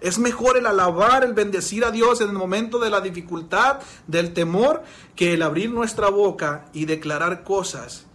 Es 0.00 0.18
mejor 0.18 0.56
el 0.56 0.66
alabar, 0.66 1.22
el 1.22 1.34
bendecir 1.34 1.84
a 1.84 1.92
Dios 1.92 2.20
en 2.20 2.30
el 2.30 2.36
momento 2.36 2.80
de 2.80 2.90
la 2.90 3.00
dificultad, 3.00 3.78
del 4.08 4.34
temor, 4.34 4.82
que 5.14 5.34
el 5.34 5.42
abrir 5.42 5.70
nuestra 5.70 6.08
boca 6.08 6.66
y 6.72 6.86
declarar 6.86 7.44
cosas 7.44 8.09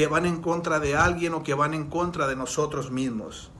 que 0.00 0.06
van 0.06 0.24
en 0.24 0.40
contra 0.40 0.80
de 0.80 0.96
alguien 0.96 1.34
o 1.34 1.42
que 1.42 1.52
van 1.52 1.74
en 1.74 1.90
contra 1.90 2.26
de 2.26 2.34
nosotros 2.34 2.90
mismos. 2.90 3.50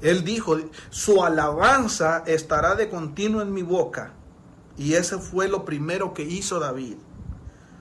Él 0.00 0.22
dijo, 0.22 0.56
su 0.90 1.24
alabanza 1.24 2.22
estará 2.24 2.76
de 2.76 2.88
continuo 2.88 3.42
en 3.42 3.52
mi 3.52 3.62
boca. 3.62 4.12
Y 4.76 4.94
ese 4.94 5.18
fue 5.18 5.48
lo 5.48 5.64
primero 5.64 6.14
que 6.14 6.22
hizo 6.22 6.60
David 6.60 6.98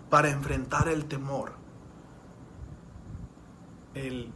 para 0.09 0.31
enfrentar 0.31 0.87
el 0.87 1.05
temor. 1.05 1.51
El 3.93 4.31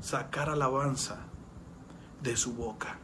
sacar 0.00 0.50
alabanza 0.50 1.18
de 2.20 2.36
su 2.36 2.54
boca. 2.54 2.98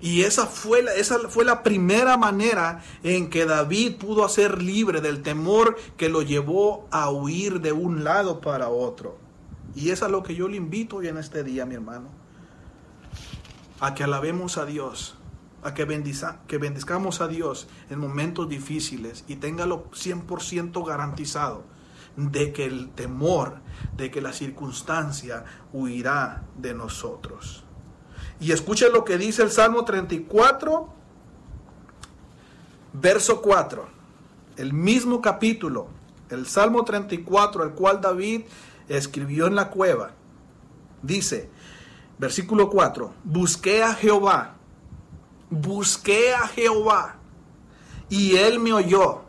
Y 0.00 0.22
esa 0.22 0.46
fue, 0.46 0.82
la, 0.82 0.94
esa 0.94 1.18
fue 1.28 1.44
la 1.44 1.62
primera 1.62 2.16
manera 2.16 2.82
en 3.02 3.30
que 3.30 3.46
David 3.46 3.96
pudo 3.96 4.24
hacer 4.24 4.62
libre 4.62 5.00
del 5.00 5.22
temor 5.22 5.76
que 5.96 6.08
lo 6.08 6.22
llevó 6.22 6.86
a 6.90 7.10
huir 7.10 7.60
de 7.60 7.72
un 7.72 8.04
lado 8.04 8.40
para 8.40 8.68
otro. 8.68 9.18
Y 9.74 9.90
es 9.90 10.00
lo 10.02 10.22
que 10.22 10.34
yo 10.34 10.48
le 10.48 10.56
invito 10.56 10.96
hoy 10.96 11.08
en 11.08 11.18
este 11.18 11.44
día, 11.44 11.66
mi 11.66 11.74
hermano. 11.74 12.08
A 13.80 13.94
que 13.94 14.04
alabemos 14.04 14.56
a 14.56 14.64
Dios, 14.64 15.16
a 15.62 15.74
que, 15.74 15.84
bendiza, 15.84 16.40
que 16.46 16.58
bendizcamos 16.58 17.20
a 17.20 17.28
Dios 17.28 17.68
en 17.90 17.98
momentos 17.98 18.48
difíciles 18.48 19.24
y 19.28 19.36
téngalo 19.36 19.90
100% 19.90 20.86
garantizado 20.86 21.64
de 22.16 22.52
que 22.52 22.64
el 22.64 22.90
temor, 22.90 23.58
de 23.96 24.10
que 24.10 24.22
la 24.22 24.32
circunstancia 24.32 25.44
huirá 25.72 26.44
de 26.56 26.72
nosotros. 26.72 27.65
Y 28.40 28.52
escuchen 28.52 28.92
lo 28.92 29.04
que 29.04 29.16
dice 29.16 29.42
el 29.42 29.50
Salmo 29.50 29.84
34, 29.84 30.88
verso 32.92 33.40
4. 33.40 33.88
El 34.56 34.72
mismo 34.72 35.20
capítulo, 35.20 35.88
el 36.30 36.46
Salmo 36.46 36.84
34, 36.84 37.64
el 37.64 37.70
cual 37.70 38.00
David 38.00 38.42
escribió 38.88 39.46
en 39.46 39.54
la 39.54 39.70
cueva. 39.70 40.10
Dice, 41.02 41.50
versículo 42.18 42.68
4, 42.68 43.12
busqué 43.24 43.82
a 43.82 43.94
Jehová, 43.94 44.56
busqué 45.50 46.34
a 46.34 46.46
Jehová, 46.48 47.16
y 48.08 48.36
él 48.36 48.58
me 48.58 48.72
oyó, 48.72 49.22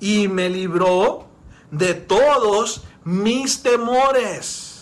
y 0.00 0.28
me 0.28 0.48
libró 0.48 1.26
de 1.70 1.94
todos 1.94 2.84
mis 3.04 3.62
temores 3.62 4.73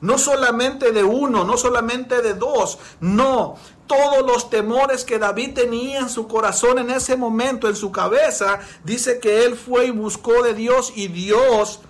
no 0.00 0.18
solamente 0.18 0.92
de 0.92 1.04
uno, 1.04 1.44
no 1.44 1.56
solamente 1.56 2.22
de 2.22 2.34
dos, 2.34 2.78
no. 3.00 3.56
Todos 3.86 4.26
los 4.26 4.50
temores 4.50 5.04
que 5.04 5.18
David 5.18 5.54
tenía 5.54 6.00
en 6.00 6.10
su 6.10 6.28
corazón 6.28 6.78
en 6.78 6.90
ese 6.90 7.16
momento, 7.16 7.68
en 7.68 7.76
su 7.76 7.90
cabeza, 7.90 8.60
dice 8.84 9.18
que 9.18 9.44
él 9.44 9.56
fue 9.56 9.86
y 9.86 9.90
buscó 9.90 10.42
de 10.42 10.52
Dios 10.54 10.92
y 10.94 11.08
Dios 11.08 11.80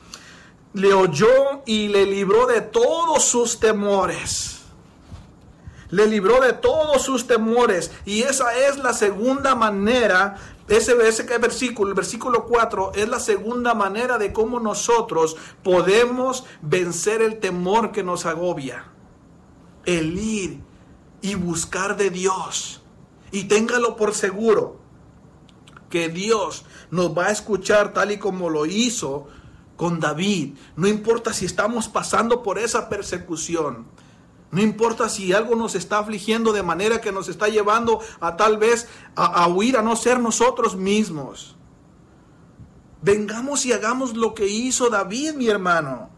le 0.74 0.94
oyó 0.94 1.62
y 1.66 1.88
le 1.88 2.06
libró 2.06 2.46
de 2.46 2.60
todos 2.60 3.24
sus 3.24 3.58
temores. 3.58 4.60
Le 5.90 6.06
libró 6.06 6.40
de 6.40 6.52
todos 6.52 7.02
sus 7.02 7.26
temores. 7.26 7.90
Y 8.04 8.22
esa 8.22 8.56
es 8.56 8.76
la 8.78 8.92
segunda 8.92 9.54
manera 9.54 10.36
ese, 10.68 10.94
versículo, 11.38 11.90
el 11.90 11.94
versículo 11.94 12.44
4, 12.44 12.92
es 12.94 13.08
la 13.08 13.20
segunda 13.20 13.74
manera 13.74 14.18
de 14.18 14.32
cómo 14.32 14.60
nosotros 14.60 15.36
podemos 15.62 16.44
vencer 16.60 17.22
el 17.22 17.38
temor 17.38 17.92
que 17.92 18.02
nos 18.02 18.26
agobia. 18.26 18.92
El 19.84 20.18
ir 20.18 20.60
y 21.22 21.34
buscar 21.34 21.96
de 21.96 22.10
Dios. 22.10 22.82
Y 23.30 23.44
téngalo 23.44 23.96
por 23.96 24.14
seguro 24.14 24.78
que 25.90 26.08
Dios 26.08 26.64
nos 26.90 27.16
va 27.16 27.26
a 27.26 27.32
escuchar 27.32 27.92
tal 27.94 28.12
y 28.12 28.18
como 28.18 28.50
lo 28.50 28.66
hizo 28.66 29.28
con 29.76 30.00
David. 30.00 30.56
No 30.76 30.86
importa 30.86 31.32
si 31.32 31.46
estamos 31.46 31.88
pasando 31.88 32.42
por 32.42 32.58
esa 32.58 32.88
persecución. 32.88 33.86
No 34.50 34.62
importa 34.62 35.08
si 35.08 35.32
algo 35.32 35.54
nos 35.56 35.74
está 35.74 35.98
afligiendo 35.98 36.52
de 36.52 36.62
manera 36.62 37.00
que 37.00 37.12
nos 37.12 37.28
está 37.28 37.48
llevando 37.48 38.00
a 38.20 38.36
tal 38.36 38.56
vez 38.56 38.88
a, 39.14 39.46
huir, 39.46 39.76
a 39.76 39.82
no 39.82 39.94
ser 39.94 40.20
nosotros 40.20 40.74
mismos. 40.74 41.56
Vengamos 43.02 43.66
y 43.66 43.72
hagamos 43.72 44.16
lo 44.16 44.34
que 44.34 44.46
hizo 44.46 44.88
David, 44.88 45.34
mi 45.34 45.48
hermano. 45.48 46.10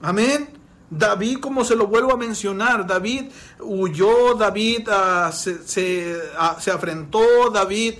Amén. 0.00 0.58
David, 0.90 1.38
como 1.38 1.64
se 1.64 1.76
lo 1.76 1.86
vuelvo 1.86 2.12
a 2.12 2.16
mencionar, 2.16 2.86
David 2.86 3.30
huyó, 3.60 4.34
David 4.34 4.88
ah, 4.90 5.32
se, 5.32 6.16
ah, 6.38 6.56
se 6.60 6.70
afrentó, 6.70 7.50
David 7.50 7.94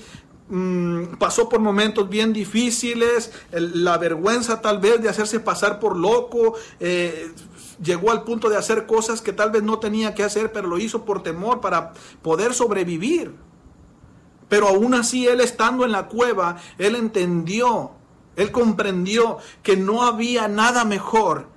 Mm, 0.49 1.17
pasó 1.19 1.49
por 1.49 1.61
momentos 1.61 2.09
bien 2.09 2.35
difíciles, 2.35 3.33
la 3.51 3.97
vergüenza 3.97 4.61
tal 4.61 4.79
vez 4.79 5.01
de 5.01 5.09
hacerse 5.09 5.41
pasar 5.41 5.81
por 5.81 5.97
loco, 5.97 6.55
eh, 6.81 7.33
llegó 7.83 8.11
al 8.11 8.25
punto 8.25 8.51
de 8.51 8.59
hacer 8.59 8.87
cosas 8.87 9.23
que 9.23 9.33
tal 9.33 9.51
vez 9.51 9.63
no 9.63 9.79
tenía 9.79 10.15
que 10.15 10.23
hacer, 10.23 10.53
pero 10.53 10.69
lo 10.69 10.79
hizo 10.79 11.05
por 11.05 11.23
temor 11.23 11.61
para 11.61 11.95
poder 12.21 12.53
sobrevivir. 12.53 13.35
Pero 14.49 14.69
aún 14.69 14.93
así 14.95 15.27
él 15.27 15.41
estando 15.41 15.85
en 15.85 15.93
la 15.93 16.09
cueva, 16.09 16.57
él 16.77 16.95
entendió, 16.95 17.93
él 18.37 18.53
comprendió 18.53 19.39
que 19.63 19.79
no 19.79 20.03
había 20.03 20.47
nada 20.49 20.85
mejor 20.85 21.49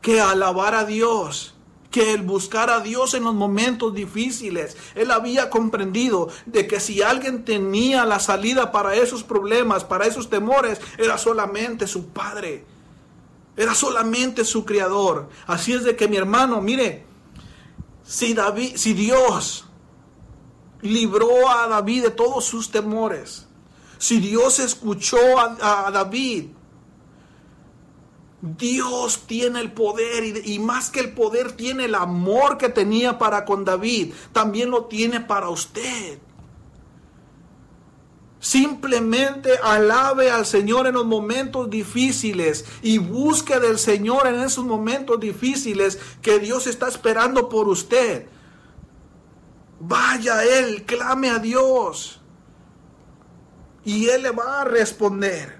que 0.00 0.20
alabar 0.22 0.74
a 0.74 0.84
Dios 0.84 1.55
que 1.96 2.12
el 2.12 2.20
buscar 2.20 2.68
a 2.68 2.80
Dios 2.80 3.14
en 3.14 3.24
los 3.24 3.34
momentos 3.34 3.94
difíciles. 3.94 4.76
Él 4.94 5.10
había 5.10 5.48
comprendido 5.48 6.28
de 6.44 6.66
que 6.66 6.78
si 6.78 7.00
alguien 7.00 7.42
tenía 7.42 8.04
la 8.04 8.20
salida 8.20 8.70
para 8.70 8.94
esos 8.94 9.24
problemas, 9.24 9.82
para 9.82 10.06
esos 10.06 10.28
temores, 10.28 10.78
era 10.98 11.16
solamente 11.16 11.86
su 11.86 12.08
Padre. 12.08 12.66
Era 13.56 13.74
solamente 13.74 14.44
su 14.44 14.66
Creador. 14.66 15.30
Así 15.46 15.72
es 15.72 15.84
de 15.84 15.96
que 15.96 16.06
mi 16.06 16.18
hermano, 16.18 16.60
mire, 16.60 17.06
si, 18.04 18.34
David, 18.34 18.76
si 18.76 18.92
Dios 18.92 19.64
libró 20.82 21.48
a 21.48 21.66
David 21.66 22.02
de 22.02 22.10
todos 22.10 22.44
sus 22.44 22.70
temores, 22.70 23.46
si 23.96 24.20
Dios 24.20 24.58
escuchó 24.58 25.38
a, 25.38 25.86
a 25.86 25.90
David, 25.90 26.48
Dios 28.40 29.22
tiene 29.26 29.60
el 29.60 29.72
poder 29.72 30.46
y, 30.46 30.58
más 30.58 30.90
que 30.90 31.00
el 31.00 31.14
poder 31.14 31.52
tiene 31.52 31.86
el 31.86 31.94
amor 31.94 32.58
que 32.58 32.68
tenía 32.68 33.18
para 33.18 33.44
con 33.44 33.64
David, 33.64 34.12
también 34.32 34.70
lo 34.70 34.84
tiene 34.84 35.20
para 35.20 35.48
usted. 35.48 36.18
Simplemente 38.38 39.58
alabe 39.62 40.30
al 40.30 40.46
Señor 40.46 40.86
en 40.86 40.94
los 40.94 41.06
momentos 41.06 41.68
difíciles 41.70 42.64
y 42.82 42.98
busque 42.98 43.58
del 43.58 43.78
Señor 43.78 44.26
en 44.26 44.40
esos 44.40 44.64
momentos 44.64 45.18
difíciles 45.18 45.98
que 46.20 46.38
Dios 46.38 46.66
está 46.66 46.86
esperando 46.86 47.48
por 47.48 47.66
usted. 47.66 48.26
Vaya 49.80 50.36
a 50.36 50.44
Él, 50.44 50.84
clame 50.84 51.30
a 51.30 51.38
Dios 51.38 52.20
y 53.84 54.08
Él 54.08 54.24
le 54.24 54.30
va 54.30 54.60
a 54.60 54.64
responder. 54.64 55.55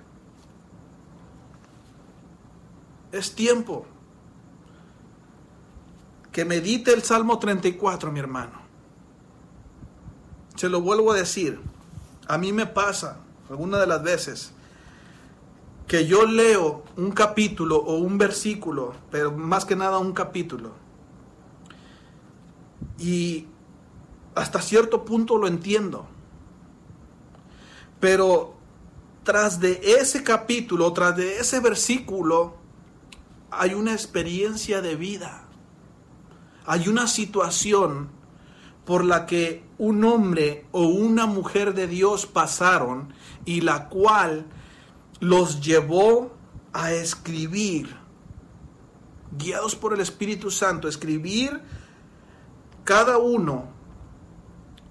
Es 3.16 3.34
tiempo 3.34 3.86
que 6.30 6.44
medite 6.44 6.92
el 6.92 7.02
Salmo 7.02 7.38
34, 7.38 8.12
mi 8.12 8.20
hermano. 8.20 8.60
Se 10.54 10.68
lo 10.68 10.82
vuelvo 10.82 11.12
a 11.12 11.16
decir. 11.16 11.58
A 12.28 12.36
mí 12.36 12.52
me 12.52 12.66
pasa 12.66 13.20
algunas 13.48 13.80
de 13.80 13.86
las 13.86 14.02
veces 14.02 14.52
que 15.86 16.06
yo 16.06 16.26
leo 16.26 16.82
un 16.96 17.12
capítulo 17.12 17.78
o 17.78 17.96
un 17.96 18.18
versículo, 18.18 18.92
pero 19.10 19.32
más 19.32 19.64
que 19.64 19.76
nada 19.76 19.98
un 19.98 20.12
capítulo, 20.12 20.72
y 22.98 23.46
hasta 24.34 24.60
cierto 24.60 25.04
punto 25.04 25.38
lo 25.38 25.46
entiendo. 25.46 26.06
Pero 28.00 28.56
tras 29.22 29.60
de 29.60 29.80
ese 29.82 30.22
capítulo, 30.22 30.92
tras 30.92 31.16
de 31.16 31.38
ese 31.38 31.60
versículo, 31.60 32.65
hay 33.58 33.74
una 33.74 33.92
experiencia 33.92 34.82
de 34.82 34.96
vida. 34.96 35.44
Hay 36.66 36.88
una 36.88 37.06
situación 37.06 38.08
por 38.84 39.04
la 39.04 39.26
que 39.26 39.64
un 39.78 40.04
hombre 40.04 40.66
o 40.72 40.86
una 40.86 41.26
mujer 41.26 41.74
de 41.74 41.86
Dios 41.86 42.26
pasaron 42.26 43.12
y 43.44 43.60
la 43.60 43.88
cual 43.88 44.46
los 45.20 45.60
llevó 45.60 46.32
a 46.72 46.92
escribir, 46.92 47.96
guiados 49.36 49.74
por 49.74 49.92
el 49.92 50.00
Espíritu 50.00 50.50
Santo, 50.50 50.88
escribir 50.88 51.60
cada 52.84 53.18
uno 53.18 53.68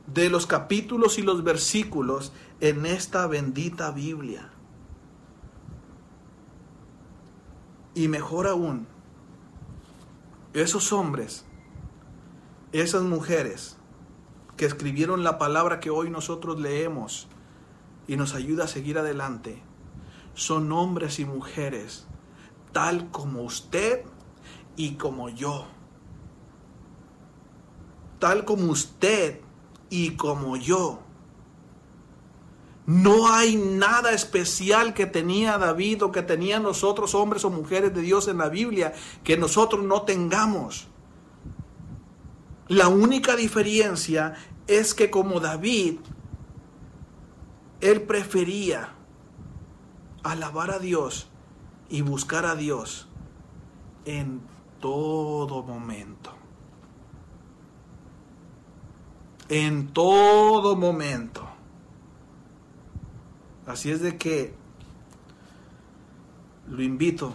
de 0.07 0.29
los 0.29 0.45
capítulos 0.45 1.17
y 1.17 1.21
los 1.21 1.43
versículos 1.43 2.31
en 2.59 2.85
esta 2.85 3.27
bendita 3.27 3.91
Biblia. 3.91 4.54
Y 7.95 8.07
mejor 8.07 8.47
aún, 8.47 8.87
esos 10.53 10.93
hombres, 10.93 11.45
esas 12.71 13.01
mujeres, 13.01 13.77
que 14.57 14.65
escribieron 14.65 15.23
la 15.23 15.37
palabra 15.37 15.79
que 15.79 15.89
hoy 15.89 16.09
nosotros 16.09 16.59
leemos 16.59 17.27
y 18.07 18.15
nos 18.15 18.35
ayuda 18.35 18.65
a 18.65 18.67
seguir 18.67 18.99
adelante, 18.99 19.61
son 20.33 20.71
hombres 20.71 21.19
y 21.19 21.25
mujeres 21.25 22.05
tal 22.75 23.09
como 23.09 23.43
usted 23.43 24.03
y 24.75 24.95
como 24.95 25.29
yo. 25.29 25.65
Tal 28.19 28.43
como 28.43 28.69
usted 28.69 29.39
y 29.89 30.17
como 30.17 30.57
yo. 30.57 30.99
No 32.85 33.33
hay 33.33 33.55
nada 33.55 34.11
especial 34.11 34.93
que 34.93 35.07
tenía 35.07 35.57
David 35.57 36.03
o 36.03 36.11
que 36.11 36.21
tenían 36.21 36.61
nosotros 36.63 37.15
hombres 37.15 37.43
o 37.43 37.49
mujeres 37.49 37.93
de 37.95 38.01
Dios 38.01 38.27
en 38.27 38.37
la 38.37 38.49
Biblia 38.49 38.93
que 39.23 39.37
nosotros 39.37 39.83
no 39.83 40.03
tengamos. 40.03 40.87
La 42.67 42.87
única 42.87 43.35
diferencia 43.35 44.35
es 44.67 44.93
que 44.93 45.09
como 45.09 45.39
David, 45.39 45.97
él 47.81 48.01
prefería 48.03 48.93
alabar 50.23 50.71
a 50.71 50.79
Dios 50.79 51.27
y 51.89 52.01
buscar 52.01 52.45
a 52.45 52.55
Dios 52.55 53.07
en 54.05 54.41
todo 54.79 55.63
momento. 55.63 56.31
En 59.49 59.87
todo 59.87 60.75
momento. 60.75 61.54
Así 63.67 63.91
es 63.91 64.01
de 64.01 64.17
que 64.17 64.53
lo 66.67 66.81
invito, 66.81 67.33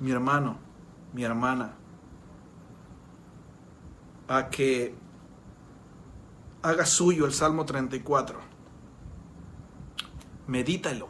mi 0.00 0.10
hermano, 0.10 0.58
mi 1.12 1.24
hermana, 1.24 1.74
a 4.28 4.50
que 4.50 4.94
haga 6.62 6.84
suyo 6.84 7.26
el 7.26 7.32
Salmo 7.32 7.64
34. 7.64 8.38
Medítalo. 10.46 11.08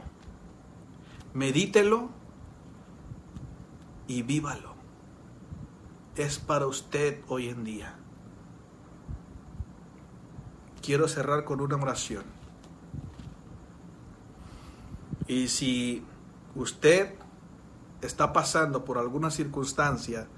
Medítelo 1.35 2.11
y 4.07 4.23
vívalo. 4.23 4.75
Es 6.15 6.39
para 6.39 6.67
usted 6.67 7.23
hoy 7.29 7.49
en 7.49 7.65
día. 7.65 7.95
Quiero 10.83 11.09
cerrar 11.09 11.45
con 11.45 11.61
una 11.61 11.77
oración. 11.77 12.36
Y 15.27 15.49
si 15.49 16.05
usted 16.55 17.15
está 18.03 18.33
pasando 18.33 18.85
por 18.85 18.99
alguna 18.99 19.31
circunstancia 19.31 20.29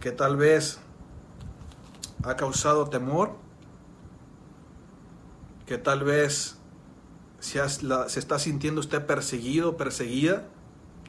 que 0.00 0.10
tal 0.10 0.36
vez 0.36 0.80
ha 2.24 2.36
causado 2.36 2.88
temor, 2.88 3.36
que 5.66 5.78
tal 5.78 6.04
vez 6.04 6.58
se, 7.38 7.60
está 7.60 8.38
sintiendo 8.38 8.80
usted 8.80 9.04
perseguido, 9.04 9.76
perseguida, 9.76 10.46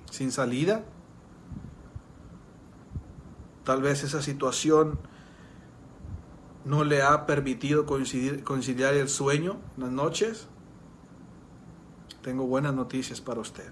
sin 0.09 0.31
salida. 0.31 0.83
Tal 3.63 3.81
vez 3.81 4.03
esa 4.03 4.21
situación 4.21 4.99
no 6.65 6.83
le 6.83 7.01
ha 7.01 7.25
permitido 7.25 7.85
coincidir, 7.85 8.43
conciliar 8.43 8.93
el 8.93 9.09
sueño 9.09 9.59
en 9.77 9.83
las 9.83 9.91
noches. 9.91 10.47
Tengo 12.23 12.47
buenas 12.47 12.73
noticias 12.73 13.19
para 13.19 13.41
usted. 13.41 13.69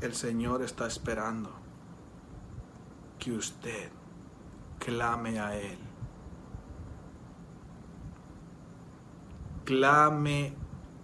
El 0.00 0.14
Señor 0.16 0.62
está 0.62 0.88
esperando 0.88 1.48
que 3.20 3.30
usted 3.30 3.88
clame 4.80 5.38
a 5.38 5.56
Él. 5.56 5.78
Clame 9.64 10.54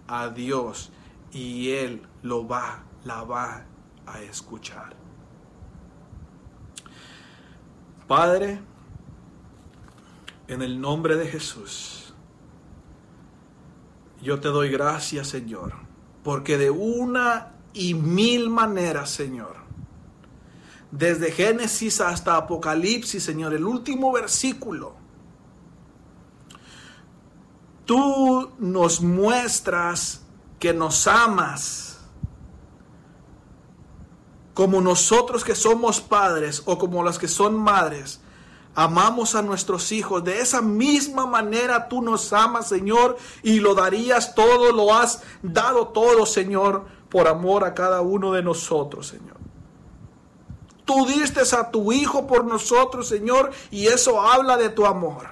a 0.09 0.27
Dios 0.27 0.91
y 1.31 1.69
Él 1.69 2.05
lo 2.23 2.45
va, 2.45 2.83
la 3.05 3.23
va 3.23 3.63
a 4.05 4.21
escuchar. 4.21 4.97
Padre, 8.05 8.59
en 10.49 10.61
el 10.61 10.81
nombre 10.81 11.15
de 11.15 11.27
Jesús, 11.27 12.06
yo 14.21 14.39
te 14.39 14.49
doy 14.49 14.69
gracias, 14.69 15.27
Señor, 15.27 15.73
porque 16.23 16.57
de 16.57 16.69
una 16.69 17.53
y 17.73 17.93
mil 17.93 18.49
maneras, 18.49 19.09
Señor, 19.11 19.55
desde 20.91 21.31
Génesis 21.31 22.01
hasta 22.01 22.35
Apocalipsis, 22.35 23.23
Señor, 23.23 23.53
el 23.53 23.65
último 23.65 24.11
versículo. 24.11 24.95
Tú 27.85 28.51
nos 28.59 29.01
muestras 29.01 30.21
que 30.59 30.73
nos 30.73 31.07
amas 31.07 31.87
como 34.53 34.81
nosotros 34.81 35.43
que 35.43 35.53
somos 35.53 36.01
padres 36.01 36.63
o 36.65 36.79
como 36.79 37.03
las 37.03 37.19
que 37.19 37.27
son 37.27 37.55
madres. 37.55 38.21
Amamos 38.79 39.33
a 39.33 39.41
nuestros 39.41 39.91
hijos. 39.91 40.23
De 40.23 40.39
esa 40.39 40.61
misma 40.61 41.25
manera 41.25 41.89
tú 41.89 41.99
nos 41.99 42.31
amas, 42.31 42.67
Señor, 42.67 43.17
y 43.41 43.59
lo 43.59 43.73
darías 43.73 44.35
todo, 44.35 44.71
lo 44.71 44.93
has 44.93 45.23
dado 45.41 45.87
todo, 45.87 46.27
Señor, 46.27 46.85
por 47.09 47.27
amor 47.27 47.63
a 47.63 47.73
cada 47.73 48.01
uno 48.01 48.31
de 48.33 48.43
nosotros, 48.43 49.07
Señor. 49.07 49.37
Tú 50.85 51.07
diste 51.07 51.41
a 51.55 51.71
tu 51.71 51.91
Hijo 51.91 52.27
por 52.27 52.45
nosotros, 52.45 53.07
Señor, 53.07 53.49
y 53.71 53.87
eso 53.87 54.21
habla 54.21 54.57
de 54.57 54.69
tu 54.69 54.85
amor. 54.85 55.27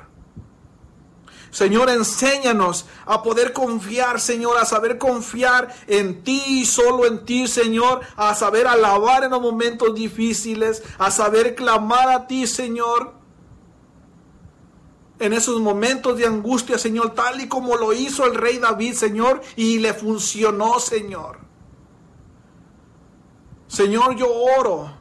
Señor, 1.51 1.91
enséñanos 1.91 2.87
a 3.05 3.21
poder 3.21 3.53
confiar, 3.53 4.19
Señor, 4.19 4.57
a 4.57 4.65
saber 4.65 4.97
confiar 4.97 5.71
en 5.85 6.23
ti 6.23 6.41
y 6.47 6.65
solo 6.65 7.05
en 7.05 7.25
ti, 7.25 7.47
Señor, 7.47 8.01
a 8.15 8.33
saber 8.33 8.65
alabar 8.65 9.23
en 9.23 9.29
los 9.29 9.41
momentos 9.41 9.93
difíciles, 9.93 10.81
a 10.97 11.11
saber 11.11 11.53
clamar 11.53 12.09
a 12.09 12.25
ti, 12.25 12.47
Señor, 12.47 13.23
en 15.19 15.33
esos 15.33 15.61
momentos 15.61 16.17
de 16.17 16.25
angustia, 16.25 16.77
Señor, 16.77 17.13
tal 17.13 17.39
y 17.41 17.47
como 17.47 17.77
lo 17.77 17.93
hizo 17.93 18.25
el 18.25 18.35
rey 18.35 18.57
David, 18.57 18.93
Señor, 18.93 19.41
y 19.55 19.79
le 19.79 19.93
funcionó, 19.93 20.79
Señor. 20.79 21.39
Señor, 23.67 24.15
yo 24.15 24.27
oro 24.29 24.93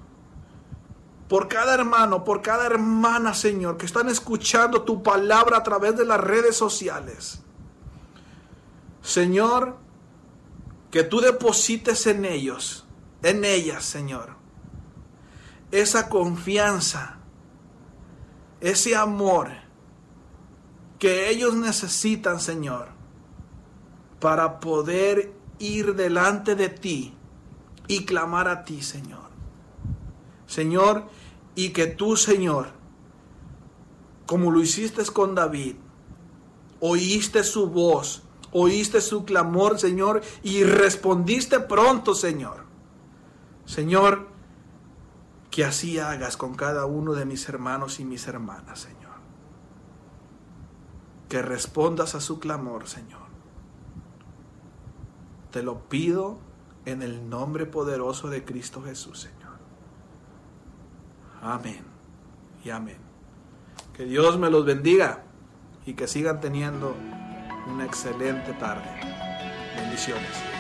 por 1.28 1.48
cada 1.48 1.74
hermano, 1.74 2.22
por 2.22 2.42
cada 2.42 2.66
hermana, 2.66 3.34
Señor, 3.34 3.76
que 3.76 3.86
están 3.86 4.08
escuchando 4.08 4.82
tu 4.82 5.02
palabra 5.02 5.58
a 5.58 5.62
través 5.62 5.96
de 5.96 6.04
las 6.04 6.20
redes 6.20 6.56
sociales. 6.56 7.40
Señor, 9.02 9.76
que 10.90 11.02
tú 11.02 11.20
deposites 11.20 12.06
en 12.06 12.24
ellos, 12.24 12.86
en 13.22 13.44
ellas, 13.44 13.84
Señor, 13.84 14.36
esa 15.72 16.08
confianza, 16.08 17.18
ese 18.60 18.94
amor 18.94 19.63
que 21.04 21.28
ellos 21.28 21.54
necesitan, 21.54 22.40
Señor, 22.40 22.86
para 24.20 24.58
poder 24.58 25.34
ir 25.58 25.96
delante 25.96 26.54
de 26.54 26.70
ti 26.70 27.12
y 27.86 28.06
clamar 28.06 28.48
a 28.48 28.64
ti, 28.64 28.80
Señor. 28.80 29.28
Señor, 30.46 31.04
y 31.54 31.74
que 31.74 31.88
tú, 31.88 32.16
Señor, 32.16 32.68
como 34.24 34.50
lo 34.50 34.62
hiciste 34.62 35.04
con 35.12 35.34
David, 35.34 35.76
oíste 36.80 37.44
su 37.44 37.68
voz, 37.68 38.22
oíste 38.50 39.02
su 39.02 39.26
clamor, 39.26 39.78
Señor, 39.78 40.22
y 40.42 40.64
respondiste 40.64 41.60
pronto, 41.60 42.14
Señor. 42.14 42.64
Señor, 43.66 44.26
que 45.50 45.66
así 45.66 45.98
hagas 45.98 46.38
con 46.38 46.54
cada 46.54 46.86
uno 46.86 47.12
de 47.12 47.26
mis 47.26 47.46
hermanos 47.46 48.00
y 48.00 48.06
mis 48.06 48.26
hermanas, 48.26 48.80
Señor. 48.80 49.13
Que 51.34 51.42
respondas 51.42 52.14
a 52.14 52.20
su 52.20 52.38
clamor, 52.38 52.86
Señor. 52.86 53.22
Te 55.50 55.64
lo 55.64 55.88
pido 55.88 56.38
en 56.84 57.02
el 57.02 57.28
nombre 57.28 57.66
poderoso 57.66 58.28
de 58.28 58.44
Cristo 58.44 58.84
Jesús, 58.84 59.22
Señor. 59.22 59.58
Amén 61.42 61.82
y 62.64 62.70
amén. 62.70 62.98
Que 63.94 64.04
Dios 64.04 64.38
me 64.38 64.48
los 64.48 64.64
bendiga 64.64 65.24
y 65.84 65.94
que 65.94 66.06
sigan 66.06 66.40
teniendo 66.40 66.94
una 67.66 67.84
excelente 67.84 68.52
tarde. 68.52 68.88
Bendiciones. 69.74 70.53